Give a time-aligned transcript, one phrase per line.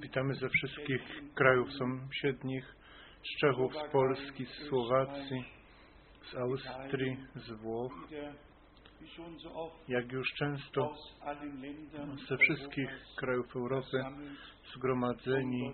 [0.00, 2.76] Witamy ze wszystkich krajów sąsiednich,
[3.24, 5.44] z Czechów, z Polski, z Słowacji,
[6.30, 8.08] z Austrii, z Włoch.
[9.88, 10.94] Jak już często
[12.28, 14.04] ze wszystkich krajów Europy
[14.74, 15.72] zgromadzeni,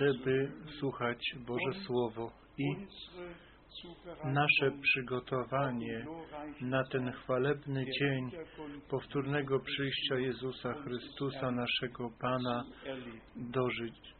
[0.00, 2.86] żeby słuchać Boże Słowo i
[4.24, 6.06] nasze przygotowanie
[6.60, 8.30] na ten chwalebny dzień
[8.90, 12.64] powtórnego przyjścia Jezusa Chrystusa, naszego Pana,
[13.36, 14.14] dożyć.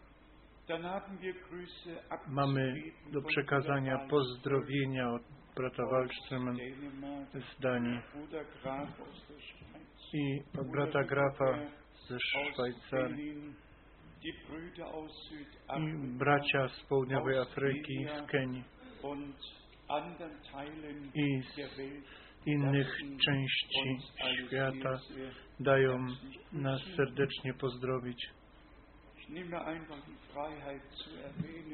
[2.28, 2.74] Mamy
[3.12, 5.22] do przekazania pozdrowienia od
[5.56, 6.52] brata Wallströma
[7.34, 8.00] z Danii
[10.12, 11.58] i od brata Grafa
[12.08, 13.54] ze Szwajcarii
[14.22, 14.32] i
[16.18, 18.64] bracia z południowej Afryki, z Kenii
[21.14, 23.98] i z innych części
[24.46, 24.98] świata
[25.60, 26.06] dają
[26.52, 28.28] nas serdecznie pozdrowić.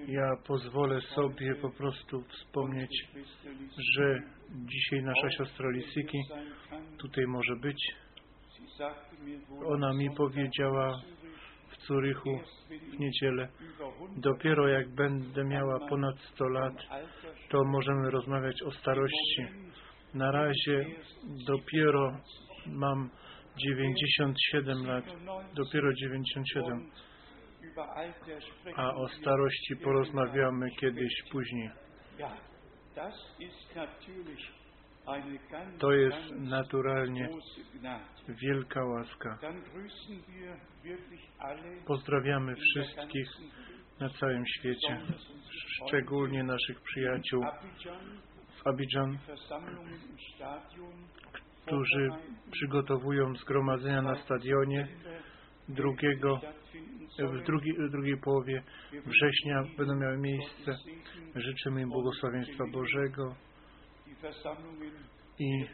[0.08, 3.06] Ja pozwolę sobie po prostu wspomnieć,
[3.94, 6.18] że dzisiaj nasza siostra Lisiki
[6.98, 7.94] tutaj może być.
[9.66, 11.02] Ona mi powiedziała
[11.70, 12.40] w Zurychu
[12.78, 13.48] w niedzielę,
[14.16, 16.74] dopiero jak będę miała ponad 100 lat,
[17.48, 19.46] to możemy rozmawiać o starości.
[20.14, 20.86] Na razie
[21.46, 22.18] dopiero
[22.66, 23.10] mam
[23.56, 25.04] 97 lat,
[25.54, 26.90] dopiero 97
[28.76, 31.70] a o starości porozmawiamy kiedyś później.
[35.78, 37.28] To jest naturalnie
[38.28, 39.38] wielka łaska.
[41.86, 43.28] Pozdrawiamy wszystkich
[44.00, 45.00] na całym świecie,
[45.86, 47.44] szczególnie naszych przyjaciół
[48.62, 49.18] w Abidżan,
[51.66, 52.08] którzy
[52.50, 54.88] przygotowują zgromadzenia na stadionie
[55.68, 56.40] drugiego
[57.18, 58.62] w, drugi, w drugiej połowie
[59.06, 60.76] września będą miały miejsce.
[61.34, 63.34] Życzymy im błogosławieństwa Bożego
[65.38, 65.66] i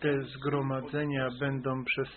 [0.00, 2.08] te zgromadzenia będą przez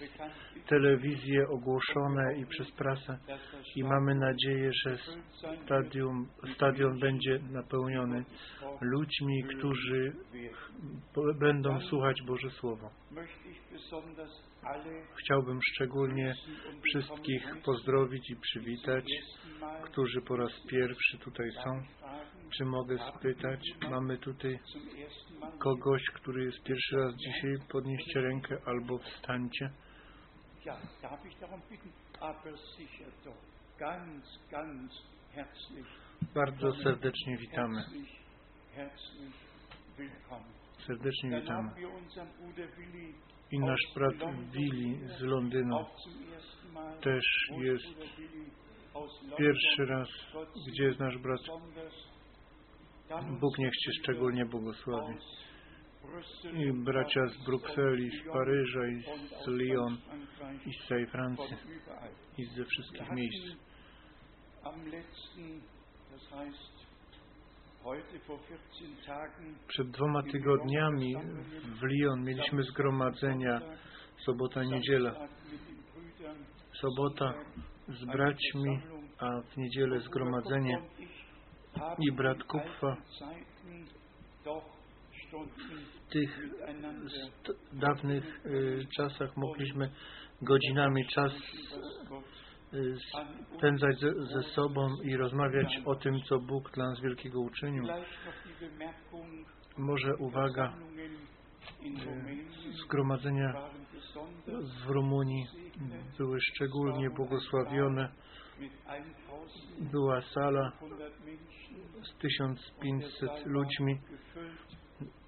[0.67, 3.17] telewizję ogłoszone i przez prasę
[3.75, 4.97] i mamy nadzieję, że
[5.65, 8.25] stadion, stadion będzie napełniony
[8.81, 10.15] ludźmi, którzy
[11.39, 12.89] będą słuchać Boże Słowo.
[15.15, 16.33] Chciałbym szczególnie
[16.89, 19.05] wszystkich pozdrowić i przywitać,
[19.83, 21.81] którzy po raz pierwszy tutaj są.
[22.57, 23.59] Czy mogę spytać,
[23.89, 24.59] mamy tutaj
[25.59, 29.69] kogoś, który jest pierwszy raz dzisiaj, podnieście rękę albo wstańcie.
[36.35, 37.83] Bardzo serdecznie witamy.
[40.87, 41.71] Serdecznie witamy.
[43.51, 45.85] I nasz brat Willi z Londynu
[47.01, 47.25] też
[47.57, 47.85] jest
[49.37, 50.09] pierwszy raz,
[50.67, 51.39] gdzie jest nasz brat.
[53.41, 55.15] Bóg niech Cię szczególnie błogosławi.
[56.53, 59.01] I bracia z Brukseli, z Paryża, i
[59.43, 59.97] z Lyon,
[60.65, 61.55] i z całej Francji,
[62.37, 63.57] i ze wszystkich miejsc.
[69.67, 71.15] Przed dwoma tygodniami
[71.79, 73.61] w Lyon mieliśmy zgromadzenia.
[74.25, 75.27] Sobota, niedziela.
[76.81, 77.33] Sobota
[77.87, 78.79] z braćmi,
[79.19, 80.81] a w niedzielę zgromadzenie.
[81.99, 82.97] i brat Kupfa.
[86.07, 86.39] w tych
[87.73, 89.89] dawnych y, czasach mogliśmy
[90.41, 91.31] godzinami czas
[93.57, 97.83] spędzać ze, ze, sobą i rozmawiać o tym, co Bóg dla nas wielkiego uczynił.
[99.77, 100.73] Może uwaga,
[101.83, 103.53] y, zgromadzenia
[104.85, 105.47] w Rumunii
[106.17, 108.09] były szczególnie błogosławione.
[109.91, 110.71] Była sala
[112.03, 113.99] z 1500 ludźmi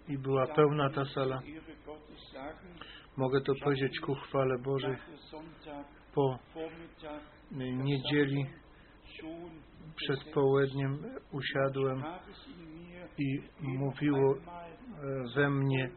[0.08, 1.42] i była pełna ta sala.
[3.18, 4.98] Mogę to powiedzieć ku chwale Bożej.
[6.18, 6.40] Po
[7.60, 8.46] niedzieli
[9.96, 12.04] przed południem usiadłem
[13.18, 14.36] i mówiło
[15.36, 15.90] we mnie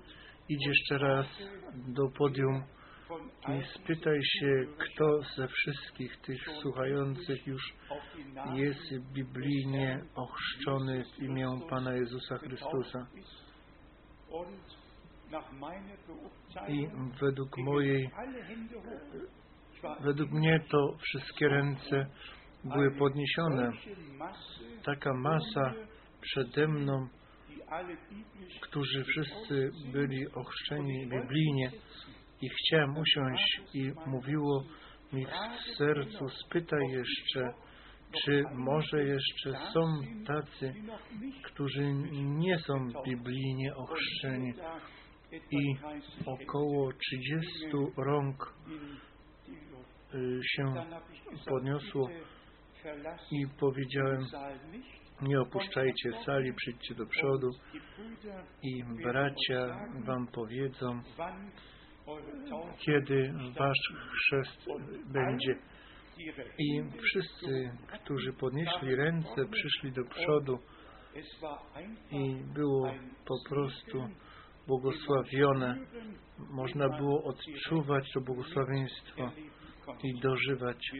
[0.48, 1.26] idź jeszcze raz
[1.74, 2.62] do podium
[3.48, 7.74] i spytaj się, kto ze wszystkich tych słuchających już
[8.54, 13.06] jest biblijnie ochrzczony w imię Pana Jezusa Chrystusa.
[16.68, 16.88] I
[17.20, 18.10] według mojej,
[20.00, 22.06] według mnie to wszystkie ręce
[22.64, 23.72] były podniesione.
[24.84, 25.74] Taka masa
[26.20, 27.08] przede mną,
[28.60, 31.70] którzy wszyscy byli ochrzczeni biblijnie
[32.42, 34.64] i chciałem usiąść i mówiło
[35.12, 37.52] mi w sercu, spytaj jeszcze,
[38.24, 40.74] czy może jeszcze są tacy,
[41.44, 42.74] którzy nie są
[43.06, 44.52] biblijnie ochrzczeni
[45.32, 45.76] i
[46.26, 47.48] około 30
[47.96, 48.54] rąk
[50.42, 50.74] się
[51.48, 52.08] podniosło
[53.30, 54.26] i powiedziałem,
[55.22, 57.50] nie opuszczajcie sali, przyjdźcie do przodu
[58.62, 61.02] i bracia wam powiedzą,
[62.78, 64.66] kiedy wasz chrzest
[65.12, 65.58] będzie.
[66.58, 67.70] I wszyscy,
[68.04, 70.58] którzy podnieśli ręce, przyszli do przodu
[72.10, 72.92] i było
[73.26, 74.08] po prostu
[74.66, 75.76] błogosławione.
[76.50, 79.32] Można było odczuwać to błogosławieństwo
[80.02, 80.90] i dożywać.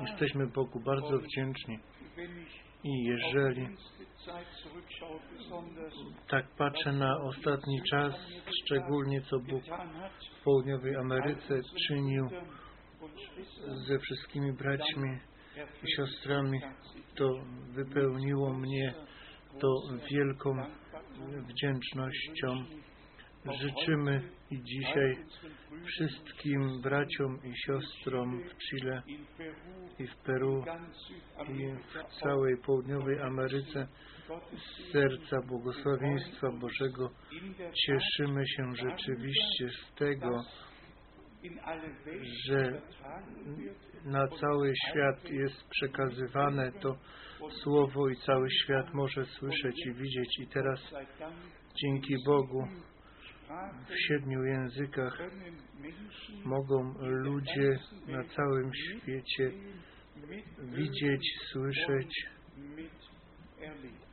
[0.00, 1.78] Jesteśmy Bogu bardzo wdzięczni.
[2.84, 3.68] I jeżeli
[6.28, 8.14] tak patrzę na ostatni czas,
[8.64, 9.62] szczególnie co Bóg
[10.40, 12.28] w południowej Ameryce czynił
[13.86, 15.18] ze wszystkimi braćmi
[15.82, 16.60] i siostrami,
[17.14, 17.28] to
[17.74, 18.94] wypełniło mnie
[19.60, 19.68] to
[20.10, 20.56] wielką
[21.48, 22.64] wdzięcznością.
[23.52, 25.16] Życzymy i dzisiaj
[25.86, 29.02] wszystkim braciom i siostrom w Chile
[29.98, 30.64] i w Peru
[31.48, 33.88] i w całej południowej Ameryce
[34.56, 37.10] z serca błogosławieństwa Bożego.
[37.86, 40.44] Cieszymy się rzeczywiście z tego,
[42.46, 42.82] że
[44.04, 46.96] na cały świat jest przekazywane to
[47.62, 50.38] słowo i cały świat może słyszeć i widzieć.
[50.40, 50.80] I teraz
[51.82, 52.68] dzięki Bogu
[53.88, 55.18] w siedmiu językach
[56.44, 59.50] mogą ludzie na całym świecie
[60.58, 61.22] widzieć,
[61.52, 62.26] słyszeć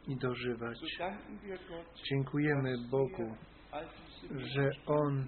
[0.07, 0.77] i dożywać.
[2.09, 3.35] Dziękujemy Bogu,
[4.31, 5.25] że On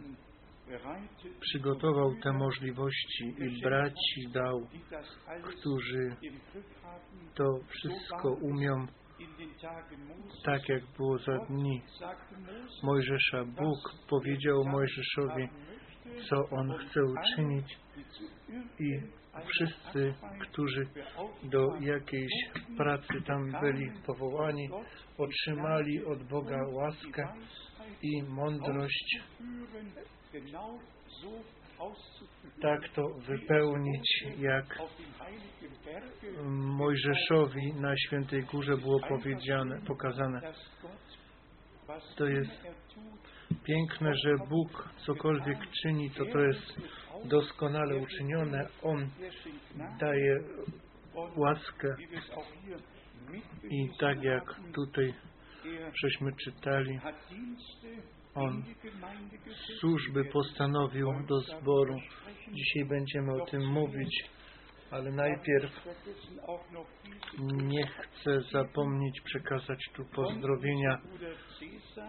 [1.39, 4.67] przygotował te możliwości i braci dał,
[5.43, 6.15] którzy
[7.35, 8.87] to wszystko umią,
[10.45, 11.81] tak jak było za dni
[12.83, 13.45] Mojżesza.
[13.45, 15.47] Bóg powiedział Mojżeszowi,
[16.29, 17.77] co on chce uczynić
[18.79, 18.99] i
[19.47, 20.87] wszyscy, którzy
[21.43, 22.31] do jakiejś
[22.77, 24.69] pracy tam byli powołani,
[25.17, 27.27] otrzymali od Boga łaskę
[28.01, 29.19] i mądrość
[32.61, 34.79] tak to wypełnić, jak
[36.53, 40.41] Mojżeszowi na Świętej Górze było powiedziane, pokazane.
[42.15, 42.51] To jest
[43.63, 46.73] piękne, że Bóg cokolwiek czyni, to to jest
[47.25, 48.67] doskonale uczynione.
[48.83, 49.09] On
[49.99, 50.39] daje
[51.35, 51.95] łaskę
[53.69, 55.13] i tak jak tutaj
[56.03, 56.99] żeśmy czytali,
[58.35, 58.63] on
[59.79, 61.95] służby postanowił do zboru.
[62.47, 64.29] Dzisiaj będziemy o tym mówić,
[64.91, 65.87] ale najpierw
[67.53, 71.01] nie chcę zapomnieć przekazać tu pozdrowienia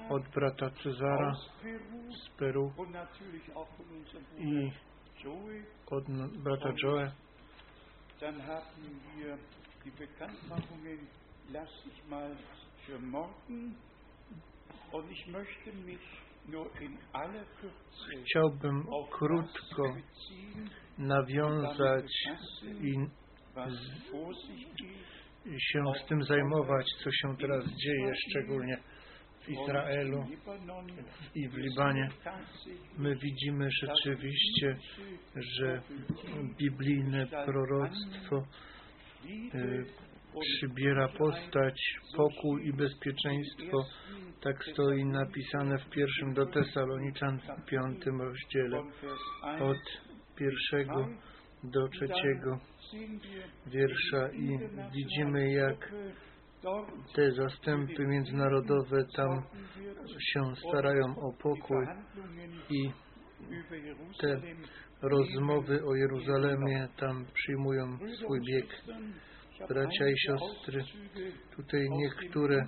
[0.08, 1.32] od brata Cezara
[2.24, 2.72] z Peru
[4.38, 4.70] i
[5.86, 6.04] od
[6.42, 7.12] brata Joe.
[8.20, 8.40] Dann
[18.24, 19.96] Chciałbym krótko
[20.98, 22.12] nawiązać
[22.82, 22.94] i
[25.60, 28.78] się z tym zajmować, co się teraz dzieje, szczególnie
[29.40, 30.24] w Izraelu
[31.34, 32.08] i w Libanie.
[32.98, 34.76] My widzimy rzeczywiście,
[35.36, 35.82] że
[36.58, 38.46] biblijne proroctwo
[40.40, 43.86] przybiera postać, pokój i bezpieczeństwo.
[44.40, 49.78] Tak stoi napisane w pierwszym do Tesaloniczan w piątym rozdziale von Vers 1 od
[50.36, 51.08] pierwszego
[51.64, 52.58] do trzeciego
[53.66, 54.58] wiersza i
[54.94, 55.92] widzimy jak
[57.14, 59.42] te zastępy międzynarodowe tam
[60.20, 61.86] się starają o pokój
[62.70, 62.90] i
[64.20, 64.40] te
[65.02, 68.66] rozmowy o Jeruzalemie tam przyjmują swój bieg.
[69.60, 70.84] Bracia i siostry,
[71.56, 72.66] tutaj niektóre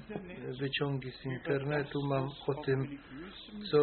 [0.61, 1.99] wyciągi z internetu.
[2.09, 2.99] Mam o tym,
[3.71, 3.79] co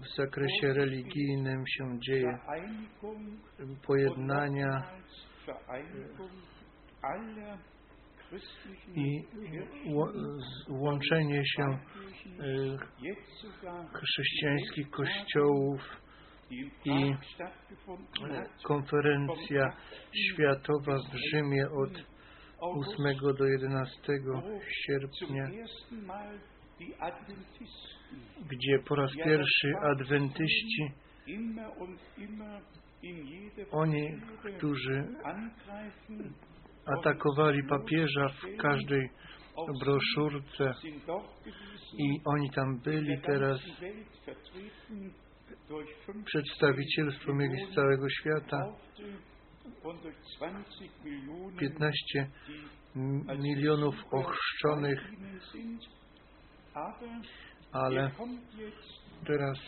[0.00, 2.38] w zakresie religijnym się dzieje,
[3.86, 4.82] pojednania
[8.94, 9.24] i
[10.68, 12.76] łączenie się y,
[13.92, 16.01] chrześcijańskich kościołów
[16.52, 19.72] i y, konferencja
[20.12, 21.90] światowa w Rzymie od
[22.60, 24.00] 8 do 11
[24.86, 25.48] sierpnia,
[28.50, 30.92] gdzie po raz pierwszy adwentyści
[33.70, 34.08] Oni,
[34.56, 35.04] którzy
[36.86, 39.10] atakowali papieża w każdej
[39.80, 40.74] broszurce.
[41.98, 43.60] I oni tam byli teraz.
[46.24, 48.58] Przedstawicielstwo mieli z całego świata.
[48.58, 49.02] Gekaufte
[49.84, 52.54] und durch 20 Millionen, 15 die
[52.96, 55.00] m- als milionów ochrzczonych,
[57.72, 58.10] ale
[59.26, 59.58] teraz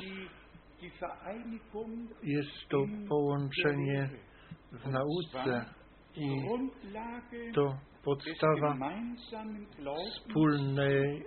[2.22, 4.10] jest to połączenie
[4.72, 5.64] w nauce
[6.16, 6.26] i
[7.54, 8.76] to podstawa
[10.10, 11.22] wspólnej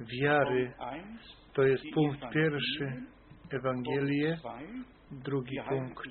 [0.00, 0.72] wiary.
[0.78, 1.18] Punkt 1,
[1.54, 3.13] To jest punkt pierwszy,
[3.50, 6.08] Ewangelie, Punkt 2, drugi punkt,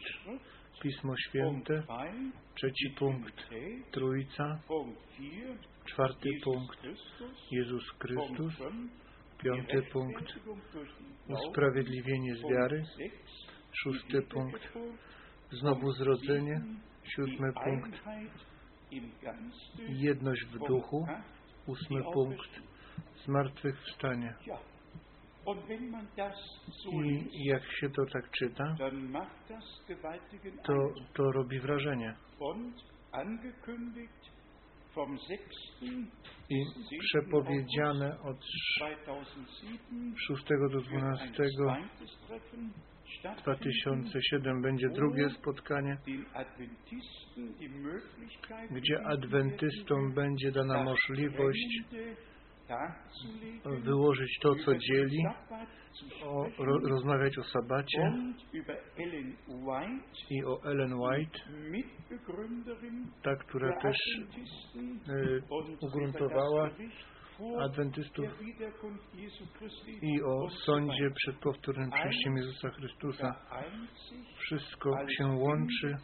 [0.81, 3.49] Pismo Święte, 3, trzeci punkt,
[3.91, 6.83] Trójca, Punkt 4, czwarty punkt,
[7.51, 8.91] Jezus Chrystus, 5,
[9.43, 10.33] piąty punkt,
[11.27, 14.73] usprawiedliwienie z wiary, Punkt 6, szósty punkt,
[15.51, 16.61] znowu zrodzenie,
[17.03, 18.01] siódmy punkt,
[19.89, 21.23] jedność w duchu, 8,
[21.67, 22.61] ósmy punkt,
[23.25, 24.35] zmartwychwstanie.
[27.31, 28.75] I jak się to tak czyta,
[30.63, 32.15] to, to robi wrażenie.
[32.39, 32.75] Und
[33.11, 34.33] angekündigt
[34.95, 35.41] vom 6.
[36.49, 36.65] I
[36.99, 38.37] przepowiedziane od
[38.77, 42.73] 2007 6 do wird ein 12 zweites Treffen
[43.19, 45.97] stattfinden, 2007 będzie drugie spotkanie,
[48.71, 51.79] gdzie adwentystom będzie dana możliwość
[53.83, 55.23] wyłożyć to, co dzieli,
[56.25, 58.13] o, ro, rozmawiać o sabacie
[60.29, 61.39] i o Ellen White,
[63.23, 63.97] ta, która też
[65.49, 66.69] und ugruntowała
[67.59, 68.25] adwentystów
[70.01, 73.35] i o sądzie przed powtórnym przyjściem Jezusa Chrystusa.
[74.37, 75.97] Wszystko się łączy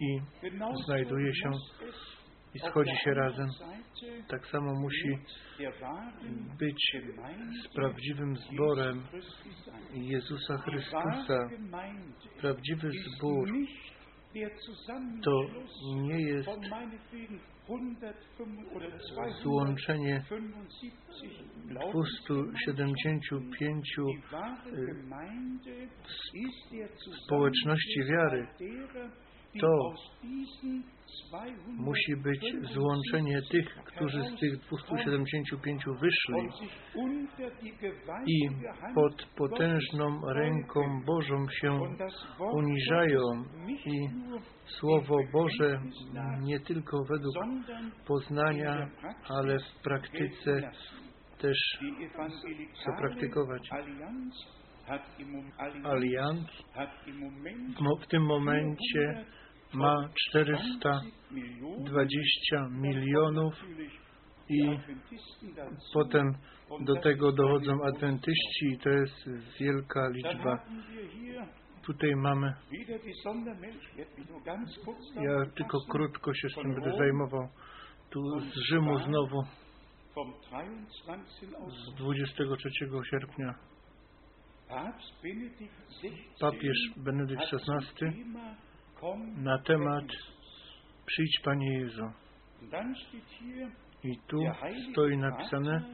[0.00, 0.20] i
[0.84, 1.50] znajduje się
[2.54, 3.48] i schodzi się razem.
[4.28, 5.18] Tak samo musi
[6.58, 6.96] być
[7.64, 9.02] z prawdziwym zborem.
[9.94, 11.48] Jezusa Chrystusa.
[12.40, 13.48] Prawdziwy zbór
[15.24, 15.42] to
[15.96, 18.92] nie jest von meinetwegen 105 oder
[19.42, 20.24] złączenie
[21.90, 25.88] 275 275 Die wahre Gemeinde
[26.34, 26.88] ist der
[27.24, 28.46] społeczności wiary.
[29.60, 36.48] To aus diesen 275 musi być złączenie tych, którzy z tych 275 wyszli
[38.26, 38.48] i
[38.94, 41.80] pod potężną ręką Bożą się
[42.52, 43.20] uniżają
[43.86, 44.08] i
[44.64, 45.80] Słowo Boże
[46.40, 47.36] nie tylko według
[48.06, 48.90] poznania,
[49.28, 50.70] ale w praktyce
[51.38, 52.08] też Die
[52.84, 53.68] co praktykować.
[53.72, 54.67] evangelikale
[55.84, 56.48] Allianz
[58.00, 59.24] w tym momencie
[59.74, 63.54] ma 420 milionów
[64.48, 64.78] i
[65.94, 66.34] potem
[66.80, 69.30] do tego dochodzą adwentyści i to jest
[69.60, 70.64] wielka liczba.
[71.82, 72.54] Tutaj mamy,
[75.14, 77.48] ja tylko krótko się z tym będę zajmował,
[78.10, 79.42] tu z Rzymu znowu
[80.14, 81.56] Vom 23.
[81.56, 82.70] aus z 23
[83.10, 83.54] sierpnia
[86.40, 88.12] papież Benedykt XVI
[89.36, 90.04] na temat.
[91.06, 92.10] Przyjdź Panie Jezu.
[94.04, 94.38] I tu
[94.92, 95.84] stoi napisane,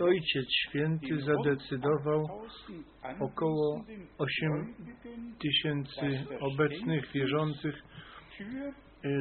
[0.00, 7.82] Ojciec Święty zadecydował 8000 około anwesenden 8 Gläubigen tysięcy obecnych wierzących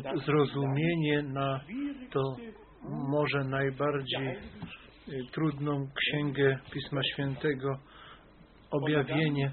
[0.03, 1.59] to zrozumienie na
[2.11, 2.21] to
[2.83, 4.37] może najbardziej y,
[5.31, 7.79] trudną księgę Pisma Świętego,
[8.71, 9.51] objawienie.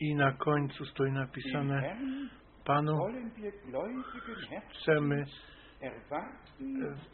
[0.00, 1.96] I na końcu stoi napisane
[2.64, 2.98] Panu
[4.70, 5.24] chcemy
[5.82, 5.90] e,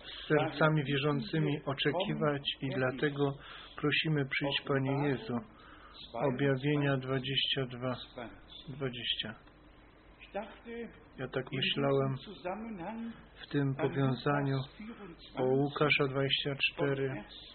[0.05, 3.35] z sercami wierzącymi oczekiwać i dlatego
[3.77, 5.39] prosimy przyjdź Panie Jezu.
[6.15, 7.97] Objawienia 22,
[8.69, 9.35] 20.
[10.23, 10.71] Ich dachte,
[11.19, 12.17] Ja tak myślałem
[13.43, 14.57] w tym an powiązaniu
[15.37, 17.54] o 24, Łukasza von 24, Vers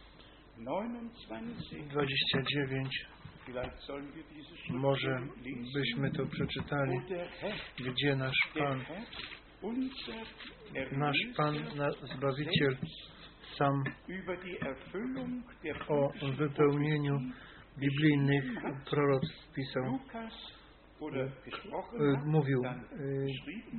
[0.59, 1.87] 29.
[1.89, 3.07] 29.
[3.45, 5.21] Vielleicht sollen wir diese Schrift Może
[5.73, 6.99] byśmy to przeczytali,
[7.79, 8.85] gdzie nasz Pan,
[10.91, 11.55] nasz Pan,
[12.15, 12.77] Zbawiciel
[13.57, 13.83] sam
[15.87, 17.19] o wypełnieniu
[17.77, 18.43] biblijnych
[18.89, 20.33] proroctw pisał, hat,
[22.25, 22.61] mówił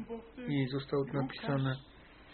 [0.09, 1.77] wurde, i zostało napisane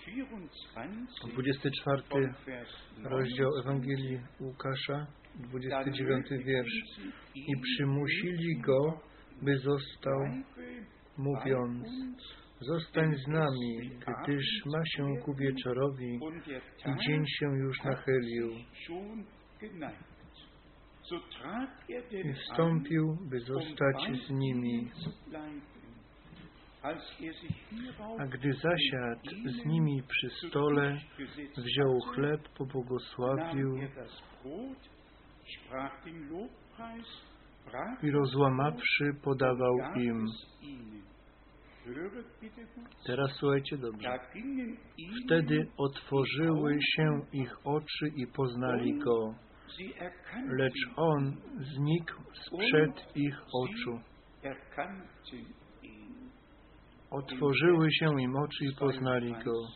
[0.06, 0.88] 24
[1.34, 2.68] 24 von Vers
[3.04, 6.98] rozdział Ewangelii Łukasza, 29 wiersz.
[7.34, 9.00] I przymusili go,
[9.42, 10.20] by został,
[11.18, 11.88] mówiąc,
[12.60, 13.90] zostań z nami,
[14.24, 16.18] gdyż ma się ku wieczorowi
[16.86, 18.50] i dzień się już nachylił.
[22.24, 23.96] I wstąpił, by zostać
[24.26, 24.90] z nimi.
[28.18, 30.98] A gdy zasiadł z nimi przy stole,
[31.56, 33.76] wziął chleb, pobłogosławił
[38.02, 40.26] i rozłamawszy podawał im.
[43.06, 44.18] Teraz słuchajcie dobrze.
[45.24, 49.34] Wtedy otworzyły się ich oczy i poznali go,
[50.58, 54.00] lecz on znikł sprzed ich oczu.
[57.10, 59.68] Otworzyły się im oczy i poznali go.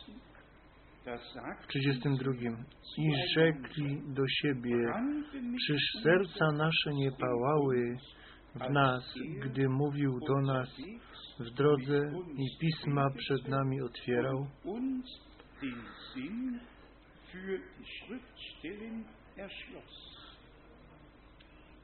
[1.63, 2.31] W 32.
[2.97, 4.77] I rzekli do siebie,
[5.67, 7.97] czyż serca nasze nie pałały
[8.55, 10.69] w nas, gdy mówił do nas
[11.39, 14.47] w drodze i pisma przed nami otwierał?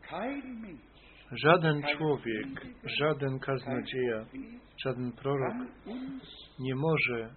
[0.09, 0.87] Kein Mensch,
[1.31, 2.48] Żaden człowiek,
[3.00, 5.53] żaden kaznodzieja, kein żaden prorok
[6.60, 7.29] nie może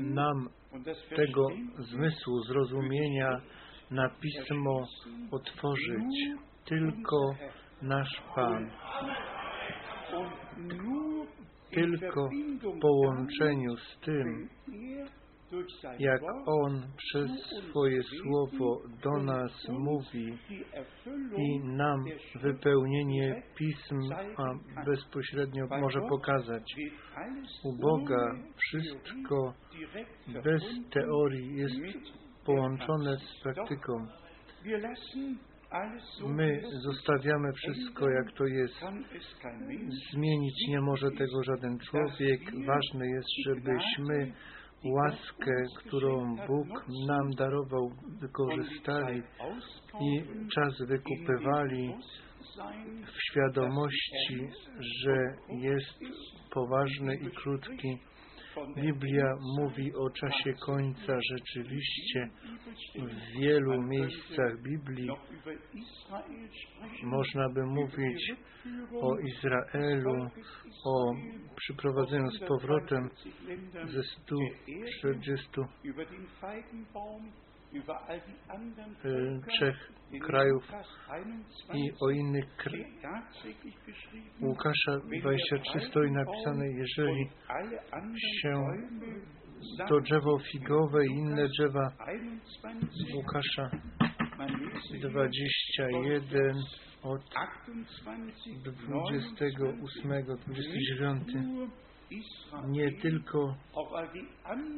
[0.00, 0.48] nam
[1.16, 1.46] tego
[1.78, 3.40] zmysłu zrozumienia
[3.90, 4.86] na pismo
[5.30, 6.14] otworzyć,
[6.64, 7.34] tylko
[7.82, 8.70] nasz Pan.
[11.70, 12.28] Tylko
[12.62, 14.48] w połączeniu z tym,
[15.98, 17.30] jak On przez
[17.70, 20.38] swoje słowo do nas mówi
[21.36, 22.04] i nam
[22.42, 23.98] wypełnienie pism
[24.36, 26.74] a bezpośrednio może pokazać.
[27.64, 29.54] U Boga wszystko
[30.44, 30.62] bez
[30.92, 31.80] teorii jest
[32.46, 34.06] połączone z praktyką.
[36.28, 38.74] My zostawiamy wszystko jak to jest.
[40.12, 42.40] Zmienić nie może tego żaden człowiek.
[42.66, 44.32] Ważne jest, żebyśmy
[44.84, 46.68] łaskę, którą Bóg
[47.06, 49.22] nam darował, wykorzystali
[50.00, 50.22] i
[50.54, 51.94] czas wykupywali
[53.06, 55.16] w świadomości, że
[55.48, 55.98] jest
[56.50, 57.98] poważny i krótki.
[58.76, 62.28] Biblia mówi o czasie końca rzeczywiście
[62.94, 65.08] w wielu miejscach Biblii.
[67.02, 68.32] Można by mówić
[69.02, 70.30] o Izraelu,
[70.84, 71.14] o
[71.56, 73.10] przyprowadzeniu z powrotem
[73.84, 75.48] ze 140
[77.72, 79.92] Völker, trzech
[80.26, 82.86] krajów Lukas 21 i o innych krajach.
[84.40, 87.28] Łukasza 23 stoi napisane, jeżeli
[88.42, 88.64] się
[89.88, 93.70] to drzewo figowe i inne drzewa 21, Łukasza
[94.38, 96.56] man lese hier 21
[97.02, 101.68] od 28, 28, 29 nur
[102.10, 103.56] Israel, nie tylko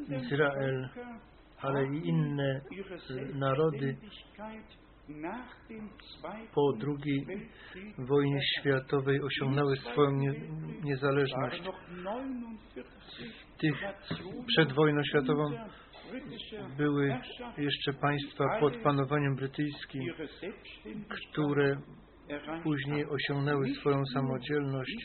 [0.08, 0.88] Izrael,
[1.60, 2.98] ale i inne ihre
[3.34, 3.96] narody
[6.54, 7.26] po II
[7.98, 10.32] wojnie światowej osiągnęły swoją nie,
[10.84, 11.62] niezależność.
[11.62, 13.74] waren noch 49 Tych
[14.46, 15.50] przed wojną światową
[16.76, 17.18] były
[17.58, 20.02] jeszcze państwa pod panowaniem brytyjskim,
[21.08, 21.76] które
[22.62, 24.96] później osiągnęły swoją samodzielność.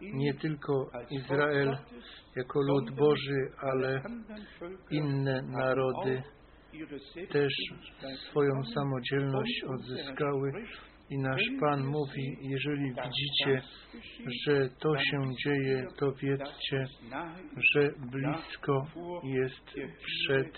[0.00, 1.76] Nie tylko Izrael
[2.36, 4.02] jako lud Boży, ale
[4.90, 6.22] inne narody
[7.30, 7.52] też
[8.30, 10.52] swoją samodzielność odzyskały.
[11.10, 13.62] I nasz Pan mówi, jeżeli widzicie,
[14.46, 16.86] że to się dzieje, to wiedzcie,
[17.74, 18.86] że blisko
[19.24, 19.64] jest
[20.04, 20.56] przed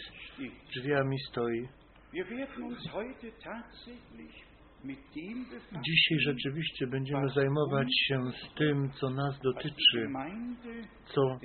[0.75, 1.69] drzwiami stoi.
[5.73, 10.09] Dzisiaj rzeczywiście będziemy zajmować się z tym, co nas dotyczy,
[11.15, 11.39] co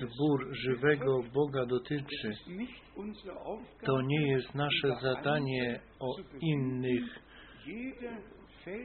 [0.00, 2.30] zbór żywego Boga dotyczy.
[3.84, 7.20] To nie jest nasze zadanie o innych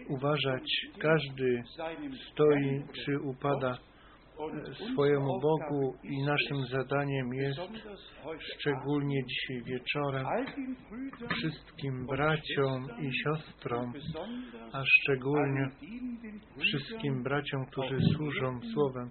[0.10, 0.88] uważać.
[1.00, 1.64] Każdy
[2.32, 3.78] stoi czy upada
[4.92, 7.60] swojemu Bogu i naszym zadaniem jest,
[8.40, 10.26] szczególnie dzisiaj wieczorem,
[11.32, 13.94] wszystkim braciom i siostrom,
[14.74, 15.70] a szczególnie
[16.60, 19.10] wszystkim braciom, którzy służą Słowem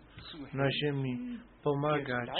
[0.52, 2.30] na ziemi, pomagać,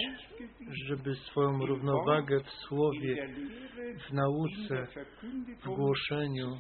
[0.86, 3.28] żeby swoją równowagę w Słowie,
[4.08, 4.86] w nauce,
[5.64, 6.58] w głoszeniu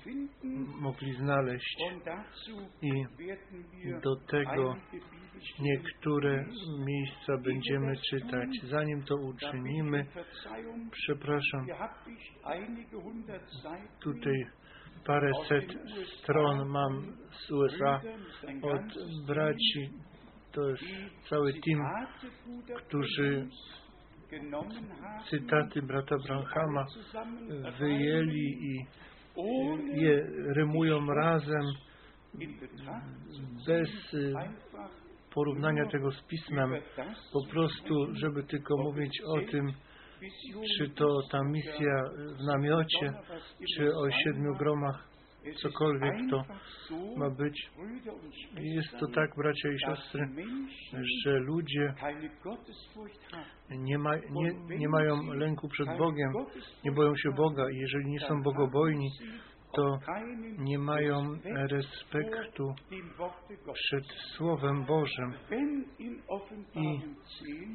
[0.80, 1.76] mogli znaleźć.
[2.82, 3.04] I
[4.02, 4.76] do tego
[5.60, 6.44] Niektóre
[6.78, 8.48] miejsca będziemy czytać.
[8.62, 10.06] Zanim to uczynimy,
[10.90, 11.66] przepraszam,
[14.00, 14.46] tutaj
[15.06, 15.64] parę set
[16.18, 18.00] stron mam z USA
[18.62, 19.90] od braci.
[20.62, 22.06] Jest cały team,
[22.76, 23.48] którzy
[25.30, 26.86] cytaty brata Branhama
[27.78, 28.86] wyjęli i
[29.94, 31.62] je rymują razem
[33.66, 34.32] bez y,
[35.34, 36.74] porównania tego z pismem.
[37.32, 39.72] Po prostu, żeby tylko mówić o tym,
[40.78, 42.02] czy to ta misja
[42.38, 43.12] w namiocie,
[43.76, 45.08] czy o siedmiu gromach,
[45.62, 46.44] cokolwiek to
[47.16, 47.70] ma być.
[48.60, 50.28] Jest to tak, bracia i siostry,
[51.24, 51.94] że ludzie
[53.70, 56.32] nie, ma, nie, nie mają lęku przed Bogiem,
[56.84, 59.10] nie boją się Boga i jeżeli nie są bogobojni,
[59.74, 59.98] to
[60.58, 61.38] nie mają
[61.70, 62.74] respektu
[63.72, 64.04] przed
[64.36, 65.34] Słowem Bożym.
[66.74, 67.00] I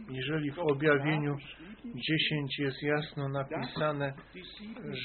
[0.10, 1.36] jeżeli w objawieniu
[1.86, 4.14] 10 jest jasno napisane,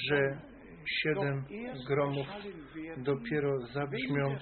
[0.09, 0.39] że
[0.87, 1.45] siedem
[1.89, 2.27] gromów
[2.97, 4.37] dopiero zabrzmią,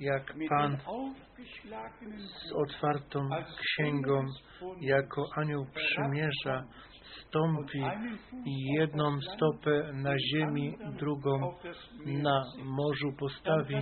[0.00, 0.76] jak Pan
[2.18, 4.26] z otwartą księgą
[4.80, 6.64] jako anioł przymierza
[7.28, 7.82] stąpi
[8.78, 11.54] jedną stopę na ziemi, drugą
[12.06, 13.76] na morzu postawi,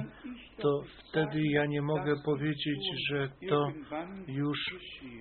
[0.59, 3.69] to wtedy ja nie mogę powiedzieć, że to
[4.27, 4.59] już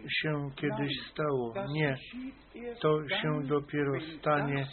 [0.10, 1.54] się kiedyś stało.
[1.74, 1.95] Nie,
[2.82, 4.67] to się dopiero stanie,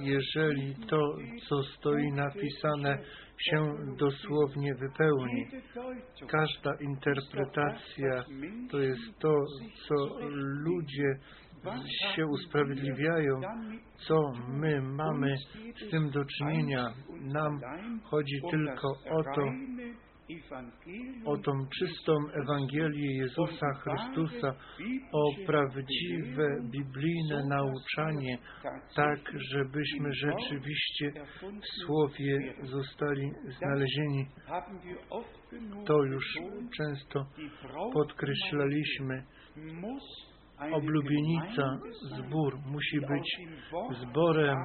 [0.00, 1.16] jeżeli to,
[1.48, 2.98] co stoi napisane,
[3.38, 5.46] się dosłownie wypełni.
[6.28, 8.24] Każda interpretacja
[8.70, 9.44] to jest to,
[9.88, 9.94] co
[10.64, 11.18] ludzie
[12.14, 13.40] się usprawiedliwiają,
[13.96, 15.34] co my mamy
[15.86, 16.94] z tym do czynienia.
[17.20, 17.60] Nam
[18.02, 19.42] chodzi tylko o to,
[21.24, 24.54] o tą czystą Ewangelię Jezusa Chrystusa,
[25.12, 28.38] o prawdziwe biblijne nauczanie,
[28.96, 29.18] tak,
[29.52, 34.26] żebyśmy rzeczywiście w Słowie zostali znalezieni.
[35.86, 36.24] To już
[36.76, 37.26] często
[37.92, 39.24] podkreślaliśmy.
[40.72, 41.78] Oblubienica,
[42.16, 43.38] zbór musi być
[44.02, 44.56] zborem,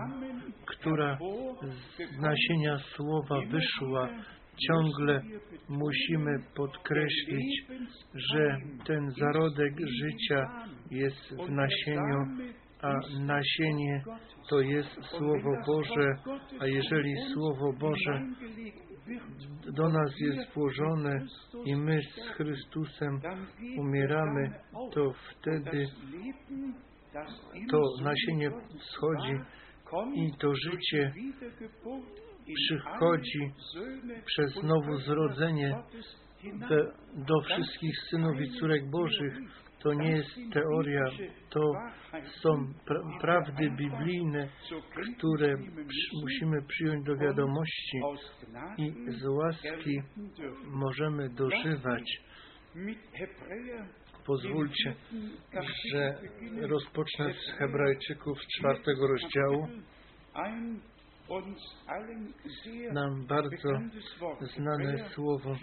[0.66, 1.18] która
[1.62, 4.10] z nasienia słowa wyszła.
[4.68, 5.22] Ciągle
[5.70, 7.66] musimy podkreślić,
[8.14, 12.50] że ten zarodek życia jest w nasieniu,
[12.82, 14.04] a nasienie
[14.50, 16.16] to jest Słowo Boże,
[16.60, 18.22] a jeżeli Słowo Boże
[19.76, 21.26] do nas jest włożone
[21.66, 23.20] i my z Chrystusem
[23.78, 24.52] umieramy,
[24.94, 25.86] to wtedy
[27.72, 29.40] to nasienie schodzi
[30.16, 31.14] i to życie
[32.56, 33.54] przychodzi
[34.26, 35.76] przez znowu zrodzenie
[36.70, 36.76] do,
[37.26, 39.34] do wszystkich synów i córek Bożych.
[39.80, 41.04] To nie jest teoria,
[41.50, 41.72] to
[42.42, 44.50] są pra prawdy biblijne,
[45.18, 45.58] które
[45.88, 47.98] przy, musimy przyjąć do wiadomości
[48.78, 50.02] i z łaski
[50.66, 52.04] możemy dożywać.
[54.26, 54.96] Pozwólcie,
[55.94, 56.14] że
[56.62, 59.68] rozpocznę z Hebrajczyków czwartego rozdziału.
[62.94, 63.70] Nam bardzo
[64.56, 65.56] znane słowo.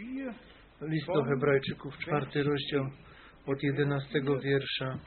[0.81, 2.85] List do Hebrajczyków, czwarty rozdział
[3.47, 4.99] od jedenastego wiersza.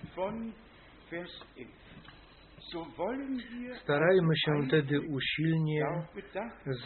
[3.84, 5.86] Starajmy się tedy usilnie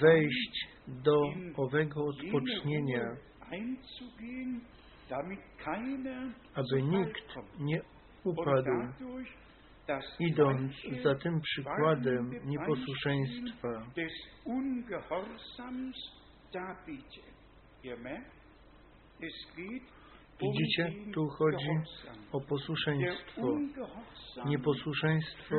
[0.01, 1.21] wejść do
[1.57, 3.15] owego odpocznienia,
[6.55, 7.81] aby nikt nie
[8.23, 8.71] upadł,
[10.19, 13.69] idąc za tym przykładem nieposłuszeństwa.
[20.41, 21.69] Widzicie, tu chodzi
[22.31, 23.57] o posłuszeństwo.
[24.45, 25.55] Nieposłuszeństwo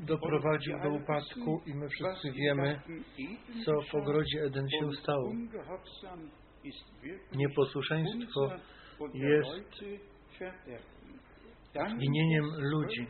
[0.00, 2.80] doprowadził do upadku i my wszyscy wiemy,
[3.64, 5.32] co w ogrodzie Eden się stało.
[7.32, 8.50] Nieposłuszeństwo
[9.14, 9.84] jest
[11.74, 13.06] zginieniem ludzi.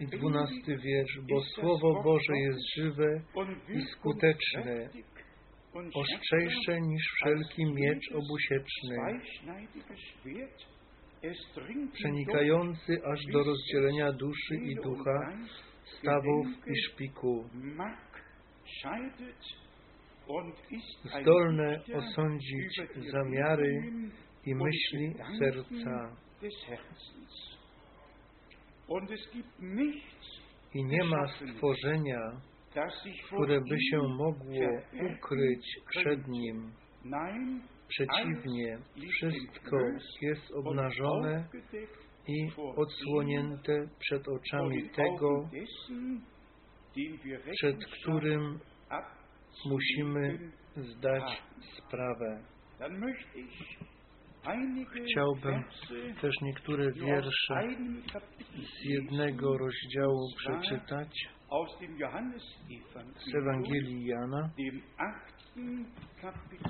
[0.00, 3.22] I dwunasty wiersz, bo Słowo Boże jest żywe
[3.68, 4.88] i skuteczne,
[5.94, 8.96] ostrzejsze niż wszelki miecz obusieczny,
[11.92, 15.38] przenikający aż do rozdzielenia duszy i ducha,
[15.84, 17.44] stawów i szpiku,
[21.20, 22.80] zdolne osądzić
[23.12, 23.82] zamiary
[24.46, 26.16] i myśli serca.
[30.74, 32.20] I nie ma stworzenia,
[33.26, 36.72] które by się mogło ukryć przed Nim.
[37.88, 38.78] Przeciwnie,
[39.10, 39.76] wszystko
[40.22, 41.48] jest obnażone
[42.28, 45.48] i odsłonięte przed oczami tego,
[47.52, 48.58] przed którym
[49.66, 50.38] musimy
[50.76, 51.42] zdać
[51.78, 52.42] sprawę.
[55.10, 55.64] Chciałbym
[56.20, 57.68] też niektóre wiersze
[58.56, 61.08] z jednego rozdziału przeczytać
[63.30, 64.50] z Ewangelii Jana,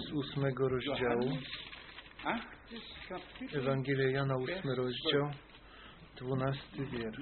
[0.09, 1.31] z ósmego rozdziału.
[3.55, 5.31] Ewangelia Jana, ósmy rozdział,
[6.17, 7.19] dwunasty wiersz.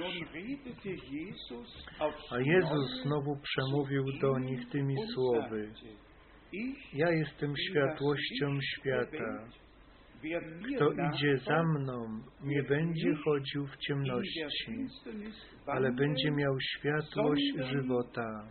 [2.30, 5.72] A Jezus znowu przemówił do nich tymi słowy.
[6.92, 9.48] Ja jestem światłością świata.
[10.76, 14.40] Kto idzie za mną, nie będzie chodził w ciemności,
[15.66, 18.46] ale będzie miał światłość żywota.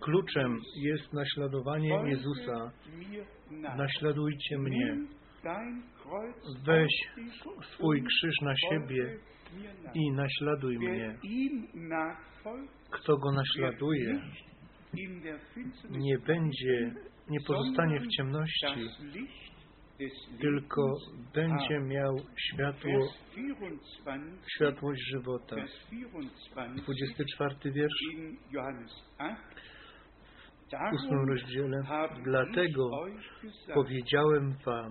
[0.00, 2.72] Kluczem jest naśladowanie Jezusa.
[3.76, 4.96] Naśladujcie mnie.
[6.66, 6.92] Weź
[7.74, 9.18] swój krzyż na siebie
[9.94, 11.18] i naśladuj mnie.
[12.92, 14.20] Kto go naśladuje,
[15.90, 16.94] nie będzie,
[17.28, 18.88] nie pozostanie w ciemności,
[20.40, 20.82] tylko
[21.34, 23.58] będzie miał światło, Vers
[24.04, 24.20] 24,
[24.56, 25.56] światłość żywota.
[25.56, 29.36] Vers 24 24 wiersz in Johannes 8.
[30.90, 31.82] w ósmym rozdziale.
[32.24, 32.90] Dlatego
[33.74, 34.90] powiedziałem wam,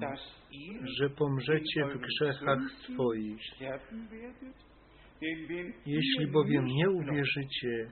[1.00, 3.42] że pomrzecie w grzechach swoich.
[5.86, 7.92] Jeśli bowiem nie uwierzycie,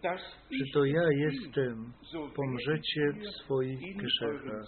[0.52, 1.94] że to ja jestem,
[2.36, 4.66] pomrzecie w swoich grzechach.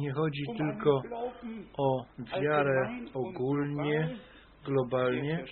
[0.00, 1.02] Nie chodzi tylko
[1.78, 2.04] o
[2.42, 4.16] wiarę ogólnie,
[4.64, 5.44] globalnie,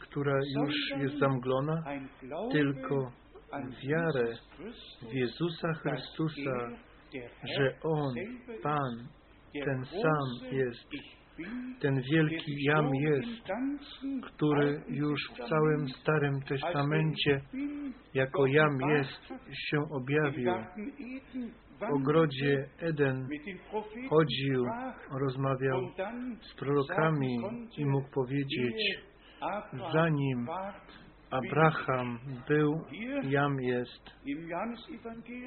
[0.00, 1.84] która już jest zamglona,
[2.52, 3.12] tylko
[3.88, 4.34] wiarę
[5.10, 6.68] w Jezusa Chrystusa,
[7.56, 8.14] że On,
[8.62, 9.08] Pan,
[9.64, 10.88] ten sam jest,
[11.80, 13.48] ten wielki Jam jest,
[14.22, 17.40] który już w całym Starym Testamencie
[18.14, 20.52] jako Jam jest, się objawił.
[21.80, 23.28] W ogrodzie Eden
[24.08, 24.64] chodził,
[25.10, 25.80] rozmawiał
[26.40, 27.38] z prorokami
[27.78, 28.98] i mógł powiedzieć,
[29.92, 30.46] zanim
[31.30, 32.84] Abraham był,
[33.22, 34.10] Jam jest.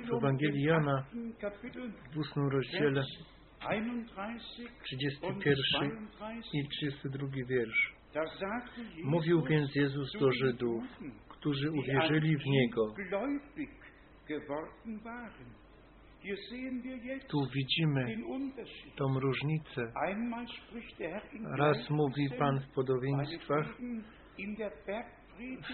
[0.09, 1.05] W Ewangelii Jana
[2.13, 3.03] W ósmym rozdziale
[3.67, 7.95] 31 und 31 32, i 32 wiersz.
[8.15, 10.83] Jesus Mówił więc Jezus zu do Żydów,
[11.29, 12.93] którzy uwierzyli w Niego.
[17.27, 18.17] Tu widzimy
[18.95, 19.91] tą różnicę.
[21.57, 23.77] Raz mówi Pan w podobieństwach,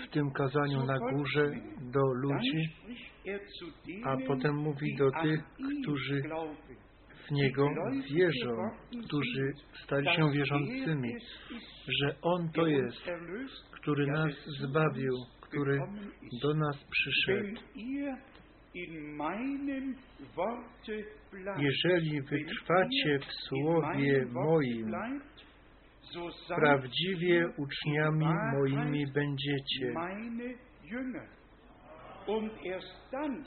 [0.05, 1.51] w tym kazaniu na górze
[1.81, 2.75] do ludzi,
[3.25, 3.41] er
[4.03, 5.43] a potem mówi do tych,
[5.81, 6.21] którzy.
[7.31, 7.69] Niego
[8.15, 8.69] wierzą,
[9.05, 11.09] którzy stali się wierzącymi,
[12.01, 13.01] że On to jest,
[13.71, 15.79] który nas zbawił, który
[16.41, 17.61] do nas przyszedł.
[21.57, 24.91] Jeżeli wytrwacie w słowie moim,
[26.55, 29.93] prawdziwie uczniami moimi będziecie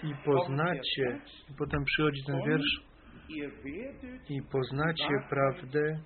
[0.03, 1.21] i poznacie,
[1.51, 2.94] i potem przychodzi ten wiersz,
[4.29, 5.99] i poznacie prawdę,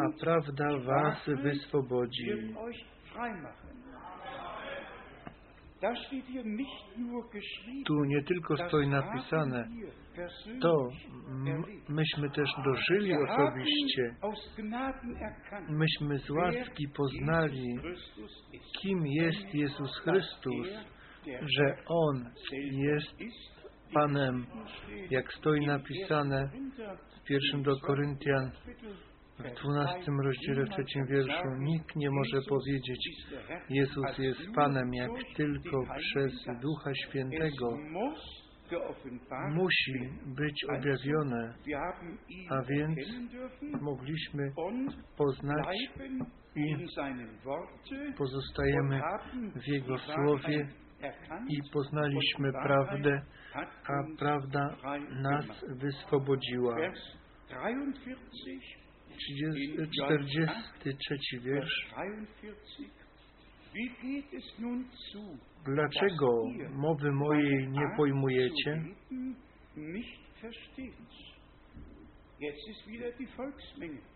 [0.00, 2.26] a prawda was wyswobodzi.
[7.86, 9.68] Tu nie tylko stoi napisane,
[10.60, 10.88] to
[11.88, 14.14] myśmy też dożyli osobiście,
[15.68, 17.78] myśmy z łaski poznali,
[18.80, 20.68] kim jest Jezus Chrystus,
[21.26, 22.30] że On
[22.72, 23.14] jest
[23.94, 24.46] Panem,
[25.10, 26.50] jak stoi napisane
[27.20, 28.50] w pierwszym do Koryntian
[29.38, 31.48] w 12 rozdziale, w trzecim wierszu.
[31.58, 33.08] Nikt nie może powiedzieć,
[33.70, 37.76] Jezus jest Panem, jak tylko przez Ducha Świętego
[39.54, 39.92] musi
[40.26, 41.54] być objawione,
[42.50, 42.98] a więc
[43.80, 44.52] mogliśmy
[45.16, 45.76] poznać
[46.56, 46.76] i
[48.18, 49.00] pozostajemy
[49.56, 50.68] w Jego Słowie
[51.48, 53.22] i poznaliśmy prawdę,
[53.54, 54.76] a prawda
[55.22, 56.76] nas wyswobodziła.
[59.16, 61.88] 30, 43 wiersz.
[65.64, 68.82] Dlaczego mowy mojej nie pojmujecie?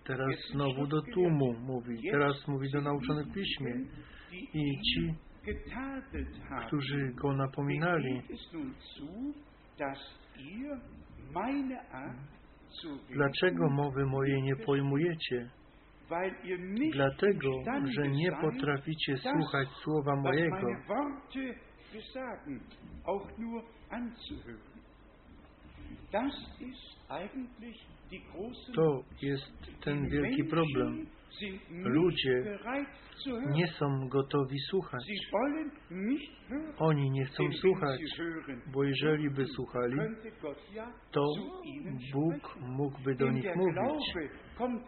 [0.04, 3.74] Teraz znowu do tłumu mówi, teraz mówi do nauczonych piśmie.
[4.54, 5.14] I ci.
[6.66, 8.22] Którzy go napominali,
[13.10, 15.50] dlaczego mowy mojej nie pojmujecie?
[16.92, 17.50] Dlatego,
[17.96, 20.56] że nie potraficie słuchać słowa mojego,
[28.74, 31.06] to jest ten wielki problem.
[31.70, 32.58] Ludzie.
[33.50, 35.02] Nie są gotowi słuchać.
[36.78, 38.00] Oni nie chcą słuchać,
[38.72, 39.96] bo jeżeli by słuchali,
[41.10, 41.24] to
[42.12, 44.14] Bóg mógłby do nich mówić,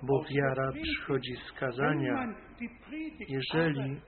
[0.02, 2.34] bo wiara przychodzi z kazania.
[3.28, 4.00] Jeżeli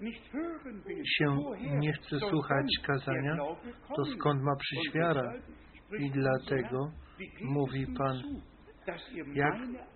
[1.04, 1.36] się
[1.78, 3.36] nie chce słuchać kazania,
[3.96, 5.32] to skąd ma przyjść wiara?
[5.98, 6.90] I dlatego
[7.42, 8.22] mówi Pan,
[9.34, 9.54] Jak,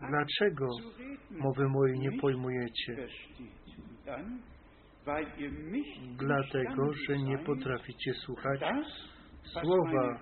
[0.09, 0.67] dlaczego
[1.31, 2.97] mowy mojej nie pojmujecie?
[6.19, 8.61] Dlatego, że nie potraficie słuchać
[9.45, 10.21] słowa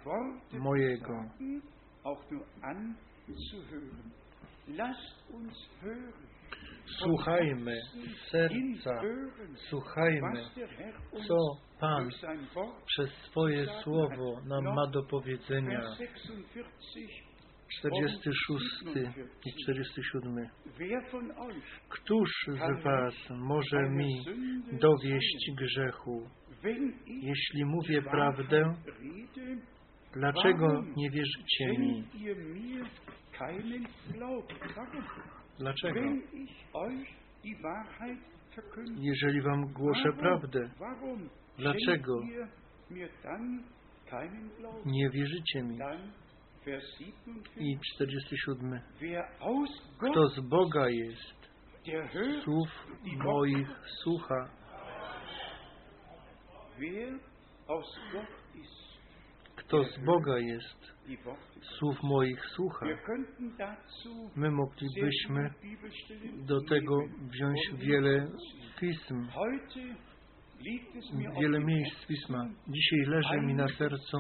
[0.52, 1.14] mojego.
[6.98, 9.00] Słuchajmy z serca,
[9.70, 10.42] słuchajmy,
[11.28, 11.37] co
[11.81, 12.09] Pan
[12.87, 15.81] przez swoje słowo nam ma do powiedzenia.
[17.68, 18.64] 46
[19.46, 20.48] i 47.
[21.88, 24.24] Któż z Was może mi
[24.81, 26.28] dowieść grzechu?
[27.07, 28.74] Jeśli mówię prawdę,
[30.12, 32.04] dlaczego nie wierzycie mi?
[35.59, 36.00] Dlaczego?
[39.00, 40.70] Jeżeli Wam głoszę prawdę,
[41.59, 42.20] dlaczego
[44.87, 45.78] nie wierzycie mi?
[47.57, 48.81] I 47.
[49.98, 51.48] Kto z Boga jest,
[52.44, 52.68] słów
[53.24, 53.68] moich
[54.02, 54.50] słucha.
[59.57, 60.92] Kto z Boga jest,
[61.78, 62.87] słów moich słucha.
[64.37, 65.50] My moglibyśmy
[66.46, 66.98] do tego
[67.31, 68.28] wziąć wiele
[68.81, 69.28] pism,
[71.40, 72.49] wiele miejsc pisma.
[72.68, 74.16] Dzisiaj leży mi na sercu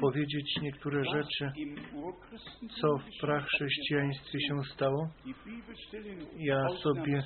[0.00, 1.52] powiedzieć niektóre rzeczy,
[2.80, 5.08] co w prachrześcijaństwie się stało.
[6.36, 7.22] Ja sobie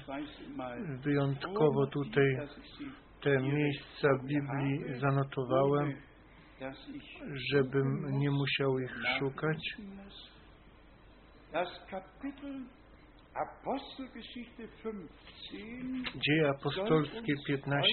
[1.05, 2.37] wyjątkowo tutaj
[3.23, 5.95] te miejsca Biblii zanotowałem,
[7.53, 9.77] żebym nie musiał ich szukać.
[16.27, 17.89] Dzieje apostolskie 15